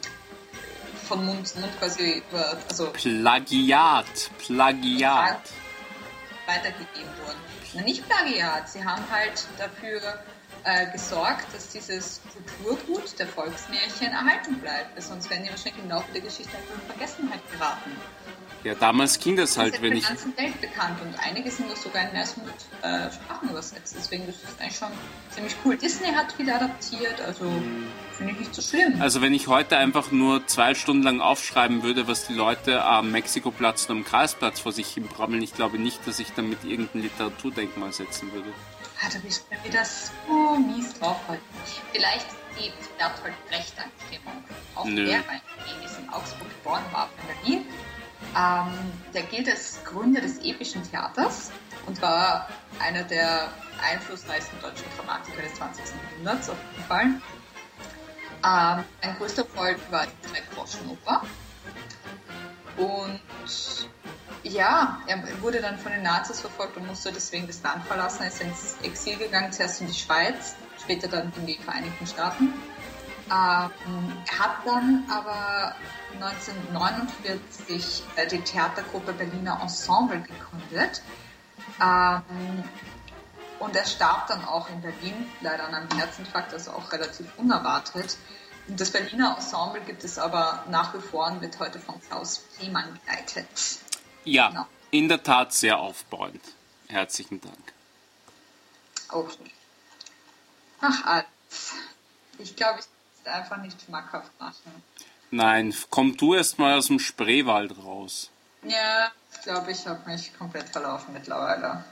[1.06, 4.32] von Mund zu Mund quasi über, also Plagiat.
[4.38, 5.42] Plagiat.
[6.48, 7.40] weitergegeben wurden.
[7.74, 10.24] Na, nicht Plagiat, sie haben halt dafür
[10.64, 12.22] äh, gesorgt, dass dieses
[12.64, 17.42] Kulturgut der Volksmärchen erhalten bleibt, sonst werden die wahrscheinlich im Laufe der Geschichte in Vergessenheit
[17.52, 17.92] geraten.
[18.66, 20.06] Ja, damals ging das Das halt, ist wenn in ich.
[20.08, 23.50] der ganzen Welt bekannt und einige sind das sogar in mehr als 100 äh, Sprachen
[23.50, 23.96] übersetzt.
[23.96, 24.88] Deswegen das ist eigentlich schon
[25.30, 25.78] ziemlich cool.
[25.78, 27.46] Disney hat viel adaptiert, also
[28.18, 29.00] finde ich nicht so schlimm.
[29.00, 33.12] Also wenn ich heute einfach nur zwei Stunden lang aufschreiben würde, was die Leute am
[33.12, 37.04] Mexikoplatz und am Karlsplatz vor sich hin brammeln, ich glaube nicht, dass ich damit irgendein
[37.04, 38.52] Literaturdenkmal setzen würde.
[39.00, 41.42] Ah, da bist du wieder so mies drauf heute.
[41.94, 42.26] Vielleicht
[42.58, 44.44] die Bertolt Brecht-Anstimmung.
[44.74, 45.06] Auch Nö.
[45.06, 45.42] der, weil
[45.86, 47.66] ist in Augsburg geboren war, in Berlin.
[48.36, 48.74] Ähm,
[49.14, 51.52] der gilt als Gründer des epischen Theaters
[51.86, 52.50] und war
[52.80, 53.50] einer der
[53.82, 55.86] einflussreichsten deutschen Dramatiker des 20.
[56.12, 57.06] Jahrhunderts, auf jeden Fall.
[58.44, 61.22] Ähm, ein größter Erfolg war die Drei-Groschen-Oper.
[62.78, 63.20] Und
[64.44, 68.24] ja, er wurde dann von den Nazis verfolgt und musste deswegen das Land verlassen.
[68.24, 72.54] Er ist ins Exil gegangen, zuerst in die Schweiz, später dann in die Vereinigten Staaten.
[73.28, 75.76] Ähm, er hat dann aber
[76.14, 81.02] 1949 äh, die Theatergruppe Berliner Ensemble gegründet.
[81.82, 82.64] Ähm,
[83.60, 88.18] und er starb dann auch in Berlin, leider an einem Herzinfarkt, also auch relativ unerwartet.
[88.68, 92.44] Und das Berliner Ensemble gibt es aber nach wie vor und wird heute von Klaus
[92.62, 93.48] Riemann geleitet.
[94.24, 94.66] Ja, Genau.
[94.92, 96.42] in der Tat sehr aufbauend.
[96.88, 97.74] Herzlichen Dank.
[99.10, 99.56] Auch nicht.
[100.82, 101.26] Ach, alles.
[102.38, 102.86] Ich glaube, ich
[103.28, 104.84] einfach nicht schmackhaft machen.
[105.32, 108.30] Nein, komm du erst mal aus dem Spreewald raus.
[108.64, 111.84] Ja, ich glaube, ich habe mich komplett verlaufen mittlerweile.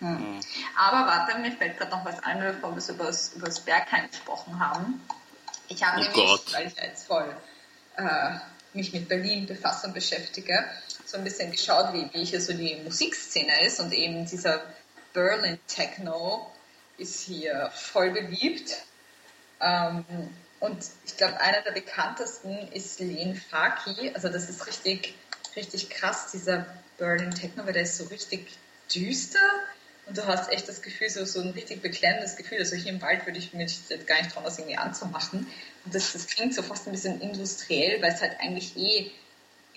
[0.00, 0.40] Hm.
[0.76, 5.00] Aber warte, mir fällt gerade noch was ein, bevor wir über das, Berghain gesprochen haben.
[5.68, 6.54] Ich habe Oh nämlich, Gott.
[6.54, 7.36] weil ich jetzt voll
[7.96, 8.38] äh,
[8.72, 10.64] mich mit Berlin befasse und beschäftige,
[11.04, 14.62] so ein bisschen geschaut, wie, wie hier so die Musikszene ist und eben dieser
[15.12, 16.50] Berlin Techno
[16.98, 18.72] ist hier voll beliebt.
[19.60, 20.04] Ähm,
[20.60, 24.12] und ich glaube, einer der bekanntesten ist Len Faki.
[24.14, 25.14] Also das ist richtig,
[25.54, 26.66] richtig krass, dieser
[26.98, 28.46] Berlin Techno, weil der ist so richtig
[28.94, 29.38] düster
[30.06, 32.58] und du hast echt das Gefühl, so, so ein richtig beklemmendes Gefühl.
[32.58, 35.46] Also hier im Wald würde ich mich jetzt gar nicht trauen, das irgendwie anzumachen.
[35.84, 39.10] Und das, das klingt so fast ein bisschen industriell, weil es halt eigentlich eh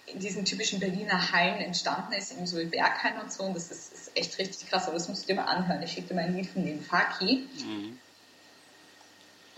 [0.06, 3.44] in diesen typischen Berliner Hallen entstanden ist, eben so wie Berghain und so.
[3.44, 5.82] Und das ist, ist echt richtig krass, aber das musst du dir mal anhören.
[5.82, 7.48] Ich schicke dir mal ein Lied von Len Faki.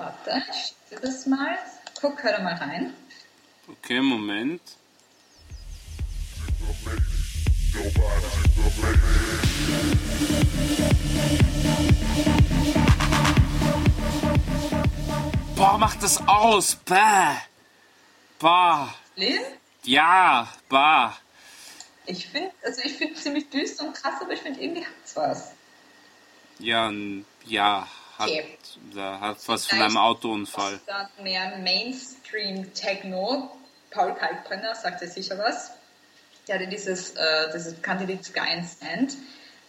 [0.01, 1.59] Warte, ich dir das mal.
[2.01, 2.91] Guck, hör da mal rein.
[3.67, 4.59] Okay, Moment.
[15.55, 16.75] Boah, mach das aus!
[16.83, 17.37] Bäh!
[18.39, 18.95] Bah!
[19.15, 19.43] Len?
[19.83, 21.15] Ja, bah!
[22.07, 25.51] Ich finde, also ich finde ziemlich düster und krass, aber ich finde irgendwie hat's was.
[26.57, 27.23] Ja, n-
[28.21, 28.57] hat, Okay.
[28.93, 30.79] da hat was von einem Autounfall.
[30.85, 33.51] Dann mehr Mainstream Techno.
[33.89, 35.71] Paul Kalkbrenner sagt ja sicher was.
[36.47, 37.75] Der hatte dieses, äh, dieses
[38.07, 39.17] Lied Sky and Sand.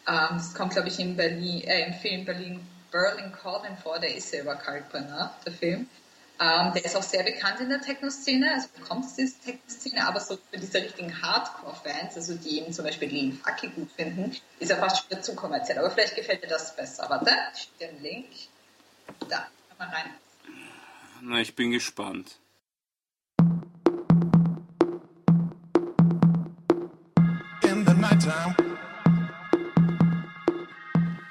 [0.09, 3.99] Ähm, das kommt, glaube ich, in Berlin, äh, im Film Berlin Berlin Calling vor.
[3.99, 5.88] Der ist selber Kalkbrenner, der Film.
[6.43, 10.19] Ähm, der ist auch sehr bekannt in der Techno-Szene, also kommt aus dieser Techno-Szene, aber
[10.19, 14.71] so für diese richtigen Hardcore-Fans, also die eben zum Beispiel Lean Fucky gut finden, ist
[14.73, 15.79] er fast schon wieder zu kommerziell.
[15.79, 17.09] Aber vielleicht gefällt dir das besser.
[17.09, 18.27] Warte, ich schicke dir einen Link.
[19.29, 20.11] Da, komm mal rein.
[21.21, 22.39] Na, ich bin gespannt.
[27.63, 28.55] in the nighttime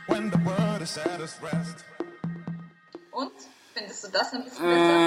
[0.07, 1.83] when the world is at its rest.
[3.11, 3.31] Und?
[3.73, 4.97] Findest du das ein bisschen besser?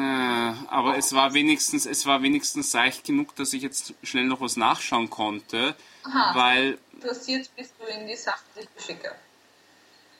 [0.00, 4.40] Äh, aber es war wenigstens, es war wenigstens seicht genug, dass ich jetzt schnell noch
[4.40, 5.74] was nachschauen konnte,
[6.04, 6.34] Aha.
[6.34, 9.12] weil Interessiert bist du in die ich schicke.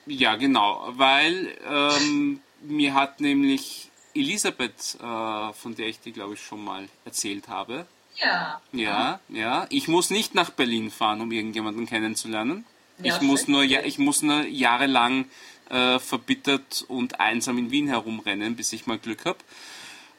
[0.07, 6.43] Ja, genau, weil ähm, mir hat nämlich Elisabeth, äh, von der ich dir, glaube ich,
[6.43, 7.87] schon mal erzählt habe.
[8.17, 8.61] Ja.
[8.73, 9.67] Ja, ja.
[9.71, 12.65] Ich muss nicht nach Berlin fahren, um irgendjemanden kennenzulernen.
[13.01, 15.27] Ja, ich, muss nur, ja, ich muss nur jahrelang
[15.71, 19.39] äh, verbittert und einsam in Wien herumrennen, bis ich mal Glück habe.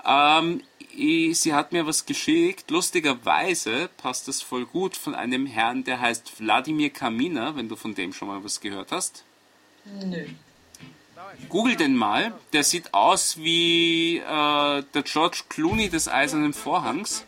[0.06, 0.62] Ähm,
[1.34, 2.72] sie hat mir was geschickt.
[2.72, 7.96] Lustigerweise passt das voll gut von einem Herrn, der heißt Wladimir Kamina, wenn du von
[7.96, 9.24] dem schon mal was gehört hast.
[9.86, 10.26] Nö.
[11.48, 12.34] Google den mal.
[12.54, 14.24] Der sieht aus wie äh,
[14.94, 17.24] der George Clooney des Eisernen Vorhangs.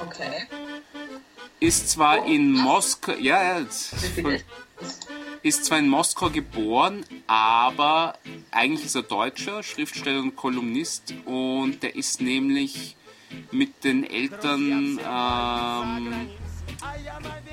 [0.00, 0.46] Okay.
[1.58, 3.94] Ist zwar in Moskau, ja, ja, jetzt-
[5.42, 8.14] ist zwar in Moskau geboren, aber
[8.50, 12.96] eigentlich ist er Deutscher, Schriftsteller und Kolumnist und der ist nämlich
[13.50, 16.12] mit den Eltern ähm,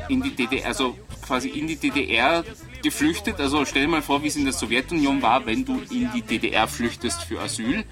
[0.09, 2.43] in die DDR, also quasi in die DDR
[2.81, 3.39] geflüchtet.
[3.39, 6.21] Also stell dir mal vor, wie es in der Sowjetunion war, wenn du in die
[6.21, 7.83] DDR flüchtest für Asyl.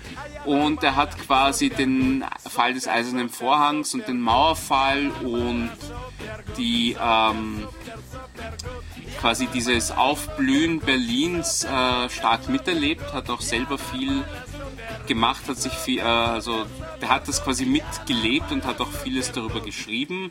[0.45, 5.71] Und er hat quasi den Fall des Eisernen Vorhangs und den Mauerfall und
[6.58, 7.67] die ähm,
[9.25, 14.23] quasi dieses Aufblühen Berlins äh, stark miterlebt, hat auch selber viel
[15.07, 16.67] gemacht, hat sich viel, äh, also
[17.01, 20.29] der hat das quasi mitgelebt und hat auch vieles darüber geschrieben.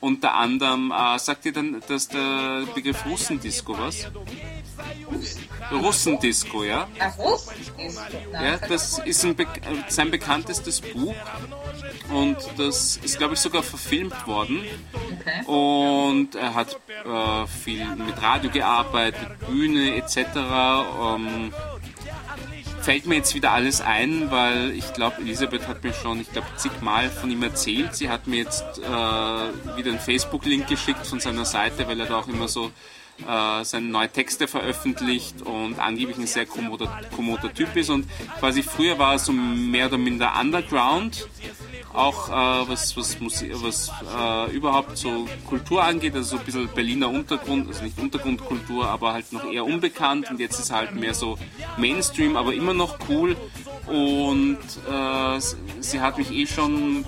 [0.00, 4.08] Unter anderem äh, sagt ihr dann, dass der Begriff Russendisco was?
[5.70, 6.88] Russendisco, ja?
[6.98, 7.46] Ja, Russ
[7.78, 8.00] ist
[8.32, 9.46] Ja, das ist Be
[9.88, 11.14] sein bekanntestes Buch
[12.12, 14.64] und das ist, glaube ich, sogar verfilmt worden.
[14.92, 15.44] Okay.
[15.46, 20.16] Und er hat äh, viel mit Radio gearbeitet, Bühne etc.
[20.36, 21.52] Ähm,
[22.82, 26.48] fällt mir jetzt wieder alles ein, weil ich glaube, Elisabeth hat mir schon, ich glaube,
[26.56, 27.94] zigmal von ihm erzählt.
[27.94, 32.18] Sie hat mir jetzt äh, wieder einen Facebook-Link geschickt von seiner Seite, weil er da
[32.18, 32.70] auch immer so
[33.26, 37.90] äh, seine neue Texte veröffentlicht und angeblich ein sehr kommoder, kommoder Typ ist.
[37.90, 38.06] Und
[38.40, 41.28] quasi früher war er so mehr oder minder Underground,
[41.92, 46.68] auch äh, was, was, Musik, was äh, überhaupt so Kultur angeht, also so ein bisschen
[46.68, 50.94] Berliner Untergrund, also nicht Untergrundkultur, aber halt noch eher unbekannt und jetzt ist er halt
[50.94, 51.38] mehr so
[51.76, 53.36] Mainstream, aber immer noch cool
[53.86, 54.58] und
[54.90, 55.40] äh,
[55.80, 57.04] sie hat mich eh schon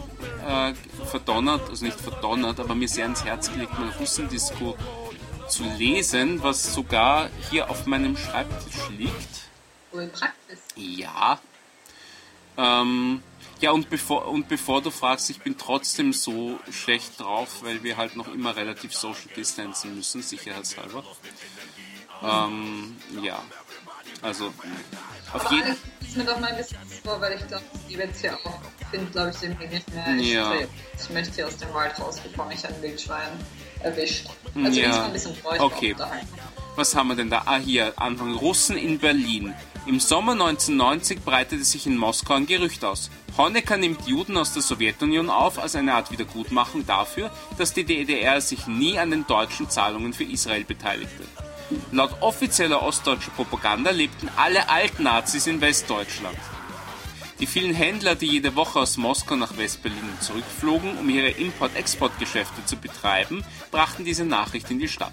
[0.47, 0.75] äh,
[1.07, 4.77] verdonnert, also nicht verdonnert, aber mir sehr ans Herz gelegt, mal Russendisco
[5.49, 9.49] zu lesen, was sogar hier auf meinem Schreibtisch liegt.
[9.93, 10.59] Wohl praktisch.
[10.77, 11.39] Ja.
[12.57, 13.23] Ähm,
[13.65, 17.97] ja, und bevor, und bevor du fragst, ich bin trotzdem so schlecht drauf, weil wir
[17.97, 21.03] halt noch immer relativ social distancen müssen, sicherheitshalber.
[22.23, 23.43] Ähm, ja.
[24.21, 24.53] Also,
[25.33, 28.15] auf jeden Alex, ist mir doch mal ein bisschen vor, weil ich glaube, die wird
[28.17, 30.15] hier auch, finde, glaube ich, Weg nicht mehr.
[30.17, 30.53] Ich, Ja.
[30.99, 33.33] ich möchte hier aus dem Wald raus, bevor mich ein Wildschwein
[33.81, 34.27] erwischt.
[34.55, 34.87] Also Ja.
[34.89, 35.97] ich bin ein bisschen traurig Okay.
[36.77, 37.43] Was haben wir denn da?
[37.47, 39.55] Ah, hier, Anfang Russen in Berlin.
[39.87, 43.11] Im Sommer 1990 breitete sich in Moskau ein Gerücht aus.
[43.37, 48.41] Honecker nimmt Juden aus der Sowjetunion auf als eine Art Wiedergutmachung dafür, dass die DDR
[48.41, 51.25] sich nie an den deutschen Zahlungen für Israel beteiligte.
[51.93, 56.39] Laut offizieller ostdeutscher Propaganda lebten alle Altnazis in Westdeutschland.
[57.41, 62.77] Die vielen Händler, die jede Woche aus Moskau nach Westberlin zurückflogen, um ihre Import-Export-Geschäfte zu
[62.77, 65.13] betreiben, brachten diese Nachricht in die Stadt.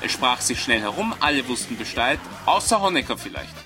[0.00, 3.65] Es sprach sich schnell herum, alle wussten Bescheid, außer Honecker vielleicht.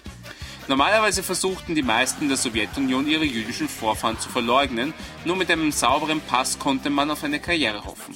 [0.71, 6.21] Normalerweise versuchten die meisten der Sowjetunion ihre jüdischen Vorfahren zu verleugnen, nur mit einem sauberen
[6.21, 8.15] Pass konnte man auf eine Karriere hoffen.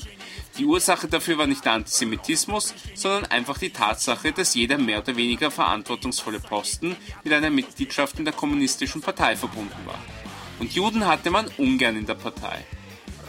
[0.56, 5.16] Die Ursache dafür war nicht der Antisemitismus, sondern einfach die Tatsache, dass jeder mehr oder
[5.16, 9.98] weniger verantwortungsvolle Posten mit einer Mitgliedschaft in der kommunistischen Partei verbunden war.
[10.60, 12.64] Und Juden hatte man ungern in der Partei.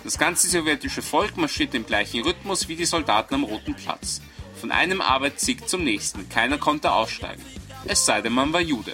[0.03, 4.21] Das ganze sowjetische Volk marschierte im gleichen Rhythmus wie die Soldaten am Roten Platz.
[4.61, 7.41] Von einem Arbeitssieg zum nächsten, keiner konnte aussteigen.
[7.85, 8.93] Es sei denn, man war Jude.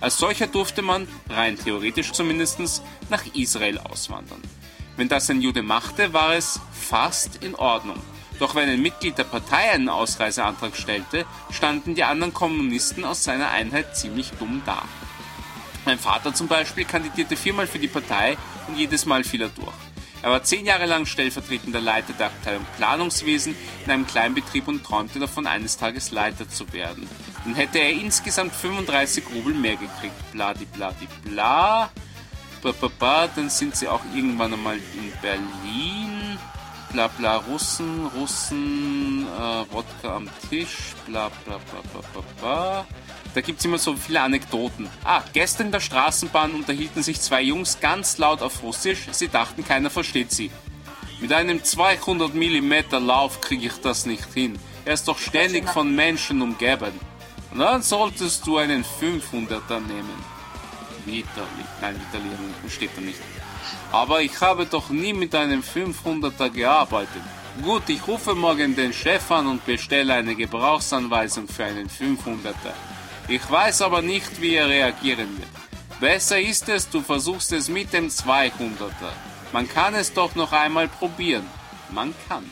[0.00, 4.42] Als solcher durfte man, rein theoretisch zumindest, nach Israel auswandern.
[4.96, 8.00] Wenn das ein Jude machte, war es fast in Ordnung.
[8.38, 13.50] Doch wenn ein Mitglied der Partei einen Ausreiseantrag stellte, standen die anderen Kommunisten aus seiner
[13.50, 14.84] Einheit ziemlich dumm da.
[15.84, 18.36] Mein Vater zum Beispiel kandidierte viermal für die Partei
[18.68, 19.87] und jedes Mal fiel er durch.
[20.22, 23.54] Er war zehn Jahre lang stellvertretender Leiter der Abteilung Planungswesen
[23.84, 27.08] in einem Kleinbetrieb und träumte davon, eines Tages Leiter zu werden.
[27.44, 30.32] Dann hätte er insgesamt 35 Rubel mehr gekriegt.
[30.32, 31.90] Bladi bladi bla.
[32.62, 33.28] Ba, ba.
[33.34, 36.38] Dann sind sie auch irgendwann einmal in Berlin.
[36.92, 42.86] bla bla, Russen, Russen, äh, Wodka am Tisch, bla bla bla bla bla bla.
[43.34, 44.88] Da gibt's immer so viele Anekdoten.
[45.04, 49.06] Ah, gestern in der Straßenbahn unterhielten sich zwei Jungs ganz laut auf Russisch.
[49.10, 50.50] Sie dachten, keiner versteht sie.
[51.20, 52.72] Mit einem 200 mm
[53.04, 54.58] Lauf kriege ich das nicht hin.
[54.84, 56.92] Er ist doch ständig von Menschen umgeben.
[57.50, 60.38] Und dann solltest du einen 500er nehmen.
[61.04, 61.64] Vitali.
[61.80, 62.30] Nein, Vitali
[62.68, 63.18] steht da nicht.
[63.90, 67.22] Aber ich habe doch nie mit einem 500er gearbeitet.
[67.62, 72.74] Gut, ich rufe morgen den Chef an und bestelle eine Gebrauchsanweisung für einen 500er.
[73.28, 76.00] Ich weiß aber nicht, wie er reagieren wird.
[76.00, 79.12] Besser ist es, du versuchst es mit dem 200er.
[79.52, 81.46] Man kann es doch noch einmal probieren.
[81.90, 82.50] Man kann.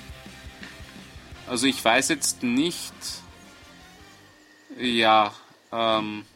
[1.49, 2.93] Also ich weiß jetzt nicht.
[4.79, 5.33] Ja,
[5.73, 6.27] ähm,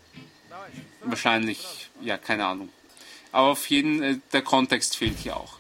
[1.05, 2.70] wahrscheinlich, ja, keine Ahnung.
[3.32, 5.59] Aber auf jeden Fall, der Kontext fehlt hier auch.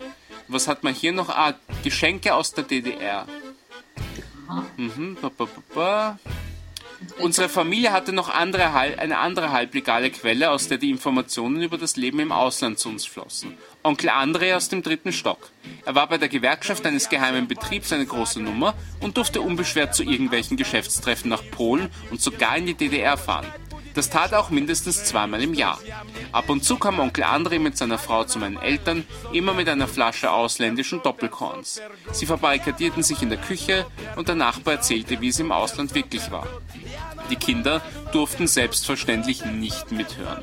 [0.48, 1.28] Was hat man hier noch?
[1.28, 1.54] Ah,
[1.84, 3.26] Geschenke aus der DDR.
[4.76, 6.18] Mhm, ba, ba, ba, ba.
[7.18, 11.96] Unsere Familie hatte noch andere, eine andere halblegale Quelle, aus der die Informationen über das
[11.96, 13.56] Leben im Ausland zu uns flossen.
[13.82, 15.50] Onkel André aus dem dritten Stock.
[15.86, 20.02] Er war bei der Gewerkschaft eines geheimen Betriebs eine große Nummer und durfte unbeschwert zu
[20.02, 23.46] irgendwelchen Geschäftstreffen nach Polen und sogar in die DDR fahren.
[23.94, 25.78] Das tat er auch mindestens zweimal im Jahr.
[26.32, 29.88] Ab und zu kam Onkel André mit seiner Frau zu meinen Eltern, immer mit einer
[29.88, 31.80] Flasche ausländischen Doppelkorns.
[32.12, 33.86] Sie verbarrikadierten sich in der Küche
[34.16, 36.46] und der Nachbar erzählte, wie es im Ausland wirklich war.
[37.30, 37.80] Die Kinder
[38.12, 40.42] durften selbstverständlich nicht mithören.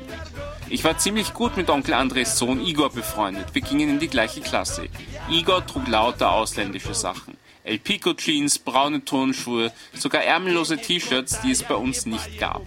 [0.70, 3.54] Ich war ziemlich gut mit Onkel Andres Sohn Igor befreundet.
[3.54, 4.88] Wir gingen in die gleiche Klasse.
[5.30, 7.36] Igor trug lauter ausländische Sachen.
[7.64, 12.62] El Pico Jeans, braune Turnschuhe, sogar ärmellose T-Shirts, die es bei uns nicht gab.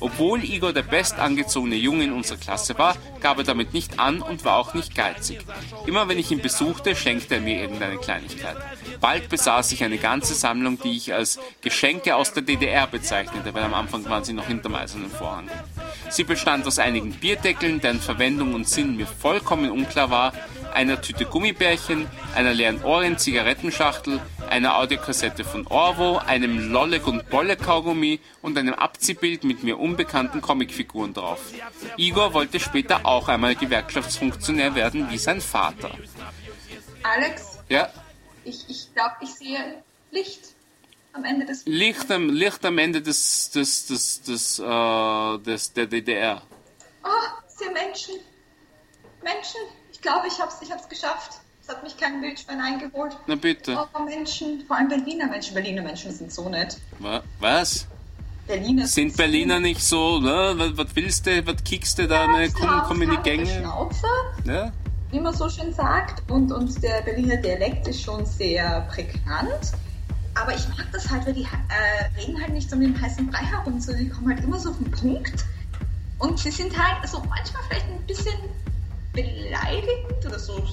[0.00, 4.44] Obwohl Igor der bestangezogene Junge in unserer Klasse war, gab er damit nicht an und
[4.44, 5.38] war auch nicht geizig.
[5.86, 8.56] Immer wenn ich ihn besuchte, schenkte er mir irgendeine Kleinigkeit.
[9.00, 13.62] Bald besaß ich eine ganze Sammlung, die ich als Geschenke aus der DDR bezeichnete, weil
[13.62, 15.48] am Anfang waren sie noch hinterm eisernen Vorhang.
[16.10, 20.32] Sie bestand aus einigen Bierdeckeln, deren Verwendung und Sinn mir vollkommen unklar war,
[20.74, 28.20] einer Tüte Gummibärchen, einer leeren Ohren-Zigarettenschachtel, einer Audiokassette von Orwo, einem Lolleg und Bolle Kaugummi
[28.42, 31.40] und einem Abziehbild mit mir unbekannten Comicfiguren drauf.
[31.96, 35.90] Igor wollte später auch einmal Gewerkschaftsfunktionär werden wie sein Vater.
[37.02, 37.58] Alex?
[37.68, 37.90] Ja?
[38.44, 40.54] Ich, ich glaube, ich sehe Licht
[41.12, 45.86] am Ende des Licht am, Licht am Ende des, des, des, des, äh, des der
[45.86, 46.42] DDR.
[47.04, 47.08] Oh,
[47.48, 48.14] ich sehe Menschen.
[49.22, 49.60] Menschen.
[49.92, 51.40] Ich glaube, ich habe es ich hab's geschafft.
[51.68, 53.16] Es hat mich kein Wildschwein eingeholt.
[53.26, 53.76] Na bitte.
[53.92, 55.52] Oh, Menschen, vor allem Berliner Menschen.
[55.54, 56.78] Berliner Menschen sind so nett.
[57.00, 57.88] Wa- Was?
[58.46, 60.54] Berliner Sind Berliner nicht so, ne?
[60.56, 62.46] was, was willst du, was kickst du da, ne?
[62.46, 63.46] Sie komm, komm in die Gänge.
[63.46, 64.06] Schnauze,
[64.44, 64.72] Ja?
[65.10, 66.30] wie man so schön sagt.
[66.30, 69.72] Und, und der Berliner Dialekt ist schon sehr prägnant.
[70.36, 73.26] Aber ich mag das halt, weil die äh, reden halt nicht so mit dem heißen
[73.28, 75.44] Brei herum, sondern die kommen halt immer so auf den Punkt.
[76.20, 78.34] Und sie sind halt also manchmal vielleicht ein bisschen
[79.12, 80.64] beleidigend oder so.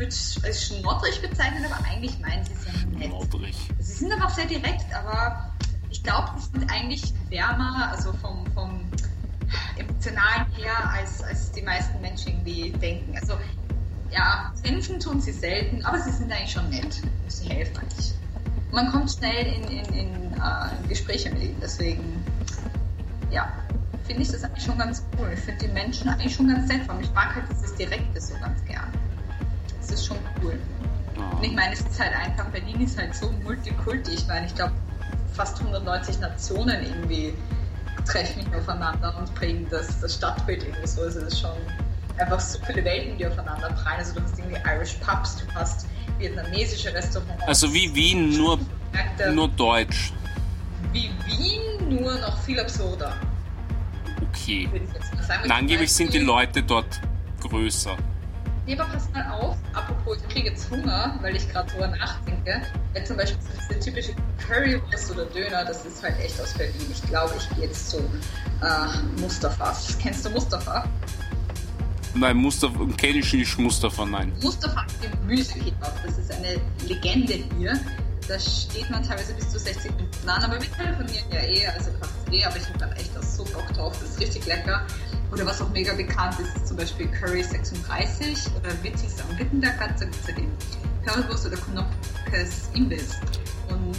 [0.00, 3.10] Ich würde es als schnottrig bezeichnen, aber eigentlich meinen sie es ja nett.
[3.10, 3.54] Modrig.
[3.80, 5.52] Sie sind aber auch sehr direkt, aber
[5.90, 8.80] ich glaube, die sind eigentlich wärmer, also vom, vom
[9.76, 13.14] emotionalen her, als, als die meisten Menschen irgendwie denken.
[13.20, 13.34] Also
[14.10, 17.02] ja, kämpfen tun sie selten, aber sie sind eigentlich schon nett.
[17.28, 18.14] Sie helfen eigentlich.
[18.72, 22.24] Man kommt schnell in, in, in äh, Gespräche mit ihnen, deswegen
[23.30, 23.52] ja,
[24.06, 25.30] finde ich das eigentlich schon ganz cool.
[25.34, 28.32] Ich finde die Menschen eigentlich schon ganz nett, weil ich mag halt dieses Direkte so
[28.40, 28.90] ganz gern.
[29.90, 30.56] Das ist schon cool.
[31.36, 34.12] Und ich meine, es ist halt einfach, Berlin ist halt so multikulti.
[34.12, 34.72] Ich meine, ich glaube,
[35.34, 37.34] fast 190 Nationen irgendwie
[38.06, 41.02] treffen aufeinander und bringen das, das Stadtbild irgendwie so.
[41.02, 41.50] Also es ist schon
[42.18, 43.98] einfach so viele Welten, die aufeinander prallen.
[43.98, 45.86] Also du hast irgendwie Irish Pubs, du hast
[46.18, 47.42] vietnamesische Restaurants.
[47.46, 48.58] Also wie Wien, nur,
[48.92, 49.32] Märkte.
[49.32, 50.12] nur Deutsch.
[50.92, 53.14] wie Wien, nur noch viel absurder,
[54.28, 54.68] Okay.
[55.26, 55.44] sagen.
[55.44, 57.00] Und angeblich sind die Leute dort
[57.40, 57.96] größer.
[58.66, 62.62] Nee, aber pass mal auf, apropos, ich kriege jetzt Hunger, weil ich gerade drüber nachdenke.
[62.94, 63.38] Ja, zum Beispiel
[63.70, 64.14] diese typische
[64.46, 66.86] Currywurst oder Döner, das ist halt echt aus Berlin.
[66.90, 69.96] Ich glaube, ich gehe jetzt zu äh, Mustafas.
[70.00, 70.84] Kennst du Mustafa?
[72.14, 74.32] Nein, Mustafa, kenne ich nicht Mustafa, nein.
[74.42, 77.78] Mustafa Gemüsekebab, das ist eine Legende hier.
[78.26, 81.90] Da steht man teilweise bis zu 60 Minuten an, aber wir telefonieren ja eh, also
[81.98, 84.86] passt eh, aber ich habe da echt so Bock drauf, das ist richtig lecker.
[85.32, 89.78] Oder was auch mega bekannt ist, ist zum Beispiel Curry 36 oder Wittis am Wittenberg,
[89.78, 90.50] da gibt es ja den
[91.04, 93.16] Currywurst oder Knopkes Imbiss.
[93.68, 93.96] Und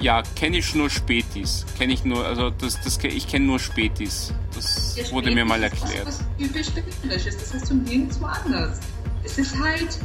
[0.00, 1.64] Ja, kenne ich nur Spätis.
[1.76, 4.32] Kenne ich nur, also das, das, ich kenne nur Spätis.
[4.54, 6.06] Das Der wurde mir mal Spätis ist erklärt.
[6.06, 8.80] Was, was typisch Berlinerisches, das hast du nirgendwo anders.
[9.24, 9.98] Es ist halt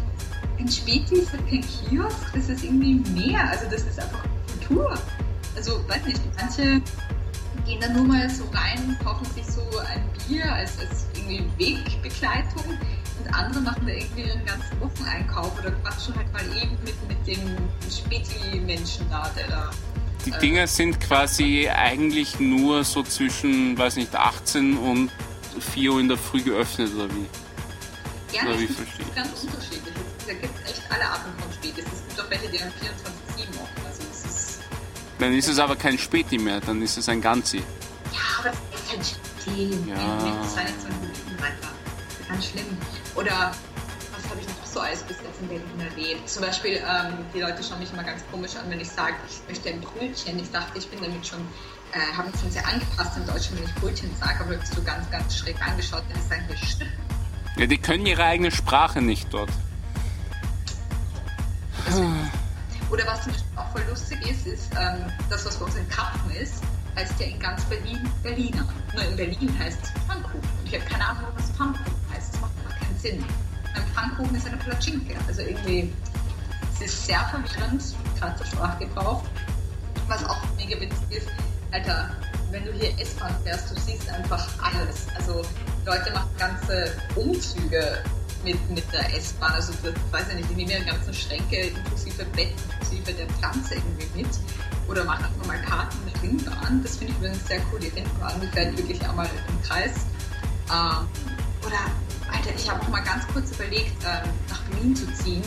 [0.59, 3.49] ein Späti ist halt kein Kiosk, das ist irgendwie mehr.
[3.49, 4.97] Also das ist einfach Kultur.
[5.55, 6.81] Also, weiß nicht, manche
[7.65, 12.63] gehen dann nur mal so rein, kaufen sich so ein Bier als, als irgendwie Wegbegleitung
[13.19, 17.27] und andere machen da irgendwie ihren ganzen Wocheneinkauf oder quatschen halt mal eben mit, mit
[17.27, 17.57] dem
[17.89, 19.71] Späti-Menschen da, der da
[20.25, 25.11] Die Dinger sind quasi eigentlich nur so zwischen, weiß nicht, 18 und
[25.59, 28.35] 4 Uhr in der Früh geöffnet oder wie?
[28.35, 29.93] Ja, Oder wie das verstehe ich ist ganz unterschiedlich.
[30.25, 31.85] Da gibt es echt alle Arten von Spätis.
[31.85, 33.22] Es gibt auch welche, die haben 24-7
[35.19, 37.57] Dann ist es aber kein Späti mehr, dann ist es ein Ganzi.
[37.57, 37.63] ja,
[38.39, 39.89] aber das ist halt Späti.
[39.89, 39.95] Ja.
[40.41, 41.71] Das war nicht so ein weiter.
[42.27, 42.77] Ganz schlimm.
[43.15, 43.51] Oder
[44.15, 46.27] was habe ich noch so alles bis jetzt in Berlin erlebt?
[46.29, 49.47] Zum Beispiel, ähm, die Leute schauen mich immer ganz komisch an, wenn ich sage, ich
[49.47, 50.39] möchte ein Brötchen.
[50.39, 51.39] Ich dachte, ich bin damit schon,
[51.91, 54.83] äh, habe mich schon sehr angepasst in Deutschland, wenn ich Brötchen sage, aber bist du
[54.83, 56.93] ganz, ganz schräg angeschaut, wenn ich sage, hier Schnippen.
[57.57, 59.49] Ja, die können ihre eigene Sprache nicht dort.
[62.93, 65.89] Oder was zum Beispiel auch voll lustig ist, ist ähm, das, was bei uns in
[65.89, 66.61] Karpfen ist,
[66.95, 68.67] heißt ja in ganz Berlin Berliner.
[68.93, 70.39] Nur in Berlin heißt es Pfannkuchen.
[70.39, 72.35] Und ich habe keine Ahnung, was Pfannkuchen heißt.
[72.35, 73.25] Das macht aber keinen Sinn.
[73.73, 75.15] Ein Pfannkuchen ist eine Platschinke.
[75.27, 75.91] Also irgendwie,
[76.75, 77.83] es ist sehr verwirrend,
[78.19, 79.23] gerade der Sprachgebrauch.
[80.07, 81.27] Was auch mega witzig ist,
[81.71, 82.11] Alter,
[82.51, 85.07] wenn du hier S-Bahn fährst, du siehst einfach alles.
[85.15, 85.41] Also
[85.83, 88.03] Leute machen ganze Umzüge
[88.43, 89.53] mit, mit der S-Bahn.
[89.53, 93.75] Also das, weiß ich nicht, die nehmen ihre ganzen Schränke inklusive Bett, inklusive der Pflanze
[93.75, 94.29] irgendwie mit.
[94.87, 96.81] Oder machen einfach mal Karten mit Ringbahn.
[96.83, 97.79] Das finde ich übrigens sehr cool.
[97.79, 99.93] Die Ringbahn, die fährt wirklich einmal im Kreis.
[100.69, 101.07] Ähm,
[101.65, 101.79] oder,
[102.31, 105.43] Alter, ich habe auch mal ganz kurz überlegt, ähm, nach Berlin zu ziehen.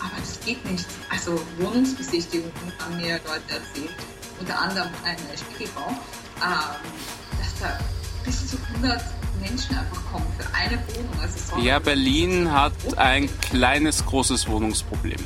[0.00, 0.86] Aber das geht nicht.
[1.10, 3.94] Also Wohnungsbesichtigungen haben mir Leute erzählt.
[4.38, 5.88] Unter anderem eine Spiegelbau.
[5.88, 6.92] Ähm,
[7.38, 7.78] dass da
[8.24, 9.00] bis zu 100
[9.48, 11.20] Menschen einfach kommen für eine Wohnung.
[11.20, 15.18] Also Ja, Berlin hat ein kleines, großes Wohnungsproblem.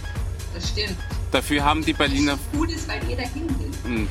[0.54, 0.96] Das stimmt.
[1.30, 3.70] Dafür haben die Berliner, Was cool ist, weil jeder hin will.
[3.84, 4.08] hm,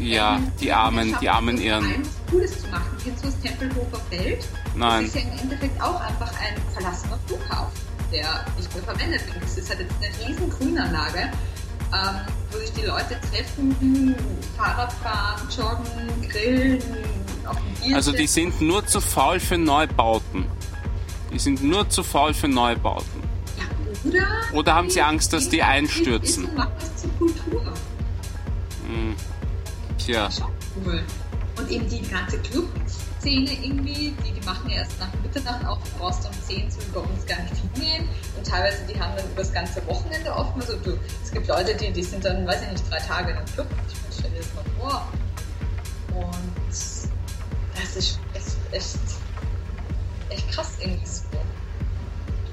[0.00, 2.02] ja, die armen, die armen Irren.
[2.30, 2.84] Cooles zu machen.
[3.02, 4.46] Kennst du das Tempelhofer Feld?
[4.76, 5.06] Nein.
[5.06, 7.72] Das ist ja im Endeffekt auch einfach ein verlassener Flughafen,
[8.12, 9.42] der nicht mehr verwendet wird.
[9.42, 11.30] Das ist halt jetzt eine riesen Grünanlage,
[11.92, 12.20] ähm,
[12.50, 14.14] wo sich die Leute treffen,
[14.56, 16.82] Fahrrad fahren, joggen, grillen,
[17.46, 20.46] auf dem Bier Also die sind nur zu faul für Neubauten.
[21.32, 23.22] Die sind nur zu faul für Neubauten.
[23.56, 23.64] Ja,
[24.08, 24.58] oder?
[24.58, 26.44] Oder haben sie Angst, dass die einstürzen?
[26.44, 27.74] Ist macht das zur Kultur.
[30.08, 30.46] Tja, Schon
[30.86, 31.02] cool.
[31.58, 32.40] Und eben die ganze
[33.18, 37.00] Clubszene irgendwie, die, die machen erst nach Mitternacht auf, du brauchst um 10 zu bei
[37.00, 38.08] uns gar nicht hingehen.
[38.36, 40.60] Und teilweise, die haben dann über das ganze Wochenende offen.
[40.60, 43.36] Also du, es gibt Leute, die, die sind dann, weiß ich nicht, drei Tage in
[43.36, 43.66] einem Club.
[43.88, 45.08] Ich meine, stell dir das mal vor.
[46.14, 48.98] Und das ist echt, echt,
[50.30, 51.22] echt krass irgendwie so.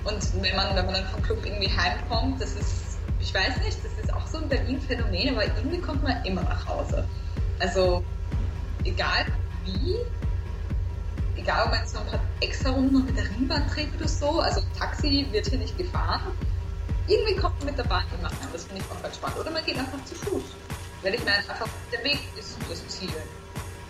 [0.03, 3.77] Und wenn man, wenn man dann vom Club irgendwie heimkommt, das ist, ich weiß nicht,
[3.83, 7.07] das ist auch so ein Berlin-Phänomen, aber irgendwie kommt man immer nach Hause.
[7.59, 8.03] Also,
[8.83, 9.25] egal
[9.63, 9.95] wie,
[11.45, 14.39] egal ob man so ein paar extra Runden noch mit der Ringbahn dreht oder so,
[14.39, 16.35] also Taxi wird hier nicht gefahren,
[17.07, 18.37] irgendwie kommt man mit der Bahn immer an.
[18.51, 19.37] Das finde ich auch ganz spannend.
[19.39, 20.43] Oder man geht einfach zu Fuß.
[21.03, 23.13] Weil ich meine, einfach der Weg ist das Ziel.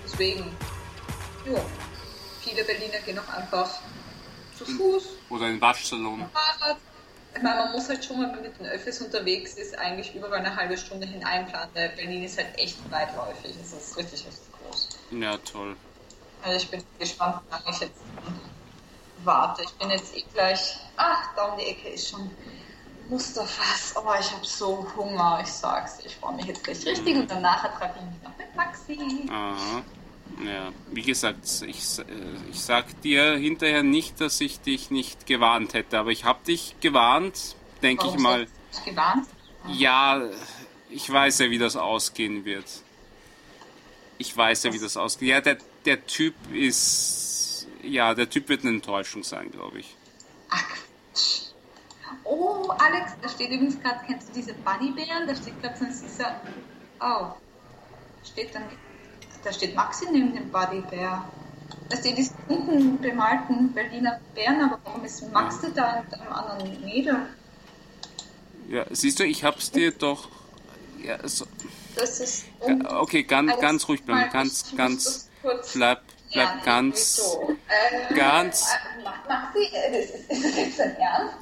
[0.03, 0.43] Deswegen,
[1.45, 1.61] ja,
[2.41, 3.69] viele Berliner gehen auch einfach
[4.57, 6.25] zu Fuß, oder ein Waschsalon.
[6.33, 6.77] Fahrrad.
[7.35, 10.39] Ich meine, man muss halt schon, wenn man mit den Öffis unterwegs ist, eigentlich überall
[10.39, 11.73] eine halbe Stunde hineinplanen.
[11.73, 13.55] Berlin ist halt echt weitläufig.
[13.61, 14.89] Es ist richtig, richtig groß.
[15.11, 15.75] Ja, toll.
[16.41, 18.01] Also ich bin gespannt, wie lange ich jetzt
[19.23, 19.63] warte.
[19.63, 20.77] Ich bin jetzt eh gleich.
[20.97, 22.29] Ach, da um die Ecke ist schon
[23.09, 23.95] Musterfass.
[23.95, 25.39] Oh, ich habe so Hunger.
[25.43, 25.99] Ich sag's.
[26.05, 29.29] Ich freue mich jetzt gleich richtig und danach treffe ich mich noch mit Taxi.
[29.29, 29.83] Aha.
[30.43, 32.03] Ja, wie gesagt, ich, äh,
[32.49, 36.75] ich sag dir hinterher nicht, dass ich dich nicht gewarnt hätte, aber ich habe dich
[36.81, 38.39] gewarnt, denke ich mal.
[38.39, 39.27] sollst du dich gewarnt?
[39.67, 40.21] Ja,
[40.89, 42.65] ich weiß ja, wie das ausgehen wird.
[44.17, 45.29] Ich weiß ja, wie das ausgeht.
[45.29, 47.67] Ja, der, der Typ ist.
[47.81, 49.95] Ja, der Typ wird eine Enttäuschung sein, glaube ich.
[50.49, 50.63] Ach,
[51.15, 51.41] Quatsch.
[52.23, 55.27] Oh, Alex, da steht übrigens gerade, kennst du diese Buddybären?
[55.27, 56.41] Da steht gerade so ein süßer.
[56.99, 57.27] Oh.
[58.23, 58.63] Steht dann.
[59.43, 61.23] Da steht Maxi neben dem Buddybär.
[61.89, 66.81] Da steht diese unten bemalten Berliner Bären, aber warum ist Maxi da mit einem anderen
[66.83, 67.27] Mädel?
[68.67, 70.29] Ja, siehst du, ich hab's dir doch.
[71.03, 71.45] Ja, so,
[71.95, 72.45] Das ist.
[72.67, 74.31] ja, okay, ganz, ganz ruhig bleiben.
[74.31, 75.29] Ganz, ganz.
[75.45, 76.01] Kurz Bleib,
[76.33, 77.15] bleib lernen, ganz.
[77.17, 77.55] so.
[77.67, 81.35] Äh, ganz- äh, Maxi, äh, das ist, ist das jetzt dein Ernst?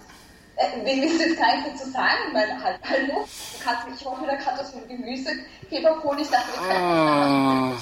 [0.84, 2.18] Wem ist jetzt gar nicht zu sagen?
[2.28, 5.32] Ich meine, halt, hallo, du kannst mich, ich hoffe, da gerade was mit Gemüse,
[5.70, 7.74] Februarkohl, ich dachte, wir können Ah.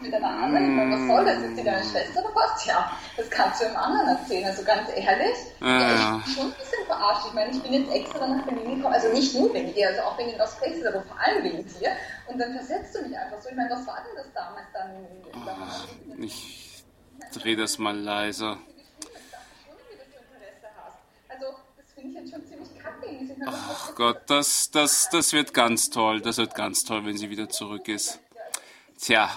[0.00, 0.64] mit einer anderen.
[0.70, 1.42] Ich meine, was soll das?
[1.42, 2.64] Ist die deine Schwester oder was?
[2.64, 4.44] Ja, das kannst du dem anderen erzählen.
[4.46, 7.26] Also ganz ehrlich, Ah, ja, ich bin schon ein bisschen verarscht.
[7.28, 10.02] Ich meine, ich bin jetzt extra nach Berlin gekommen, also nicht nur wegen dir, also
[10.02, 11.90] auch wegen den Lost Places, aber vor allem wegen dir.
[12.28, 13.48] Und dann versetzt du mich einfach so.
[13.48, 16.16] Ich meine, was war denn das damals dann?
[16.16, 16.84] in- Ich
[17.32, 18.58] dreh das mal leiser.
[21.96, 23.06] Jetzt schon ziemlich kacke.
[23.46, 26.20] Ach Gott, das, das, das wird ganz toll.
[26.20, 28.20] Das wird ganz toll, wenn sie wieder zurück ist.
[28.98, 29.30] Tja,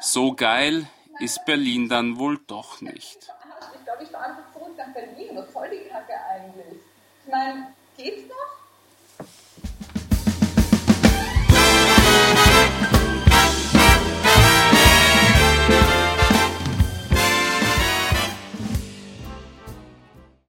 [0.00, 0.86] so geil
[1.20, 3.24] ist Berlin dann wohl doch nicht.
[3.24, 3.76] verarscht.
[3.78, 5.36] Ich glaube, ich fahre einfach zurück nach Berlin.
[5.36, 6.80] Was soll die Kacke eigentlich?
[7.24, 8.55] Ich meine, geht's noch?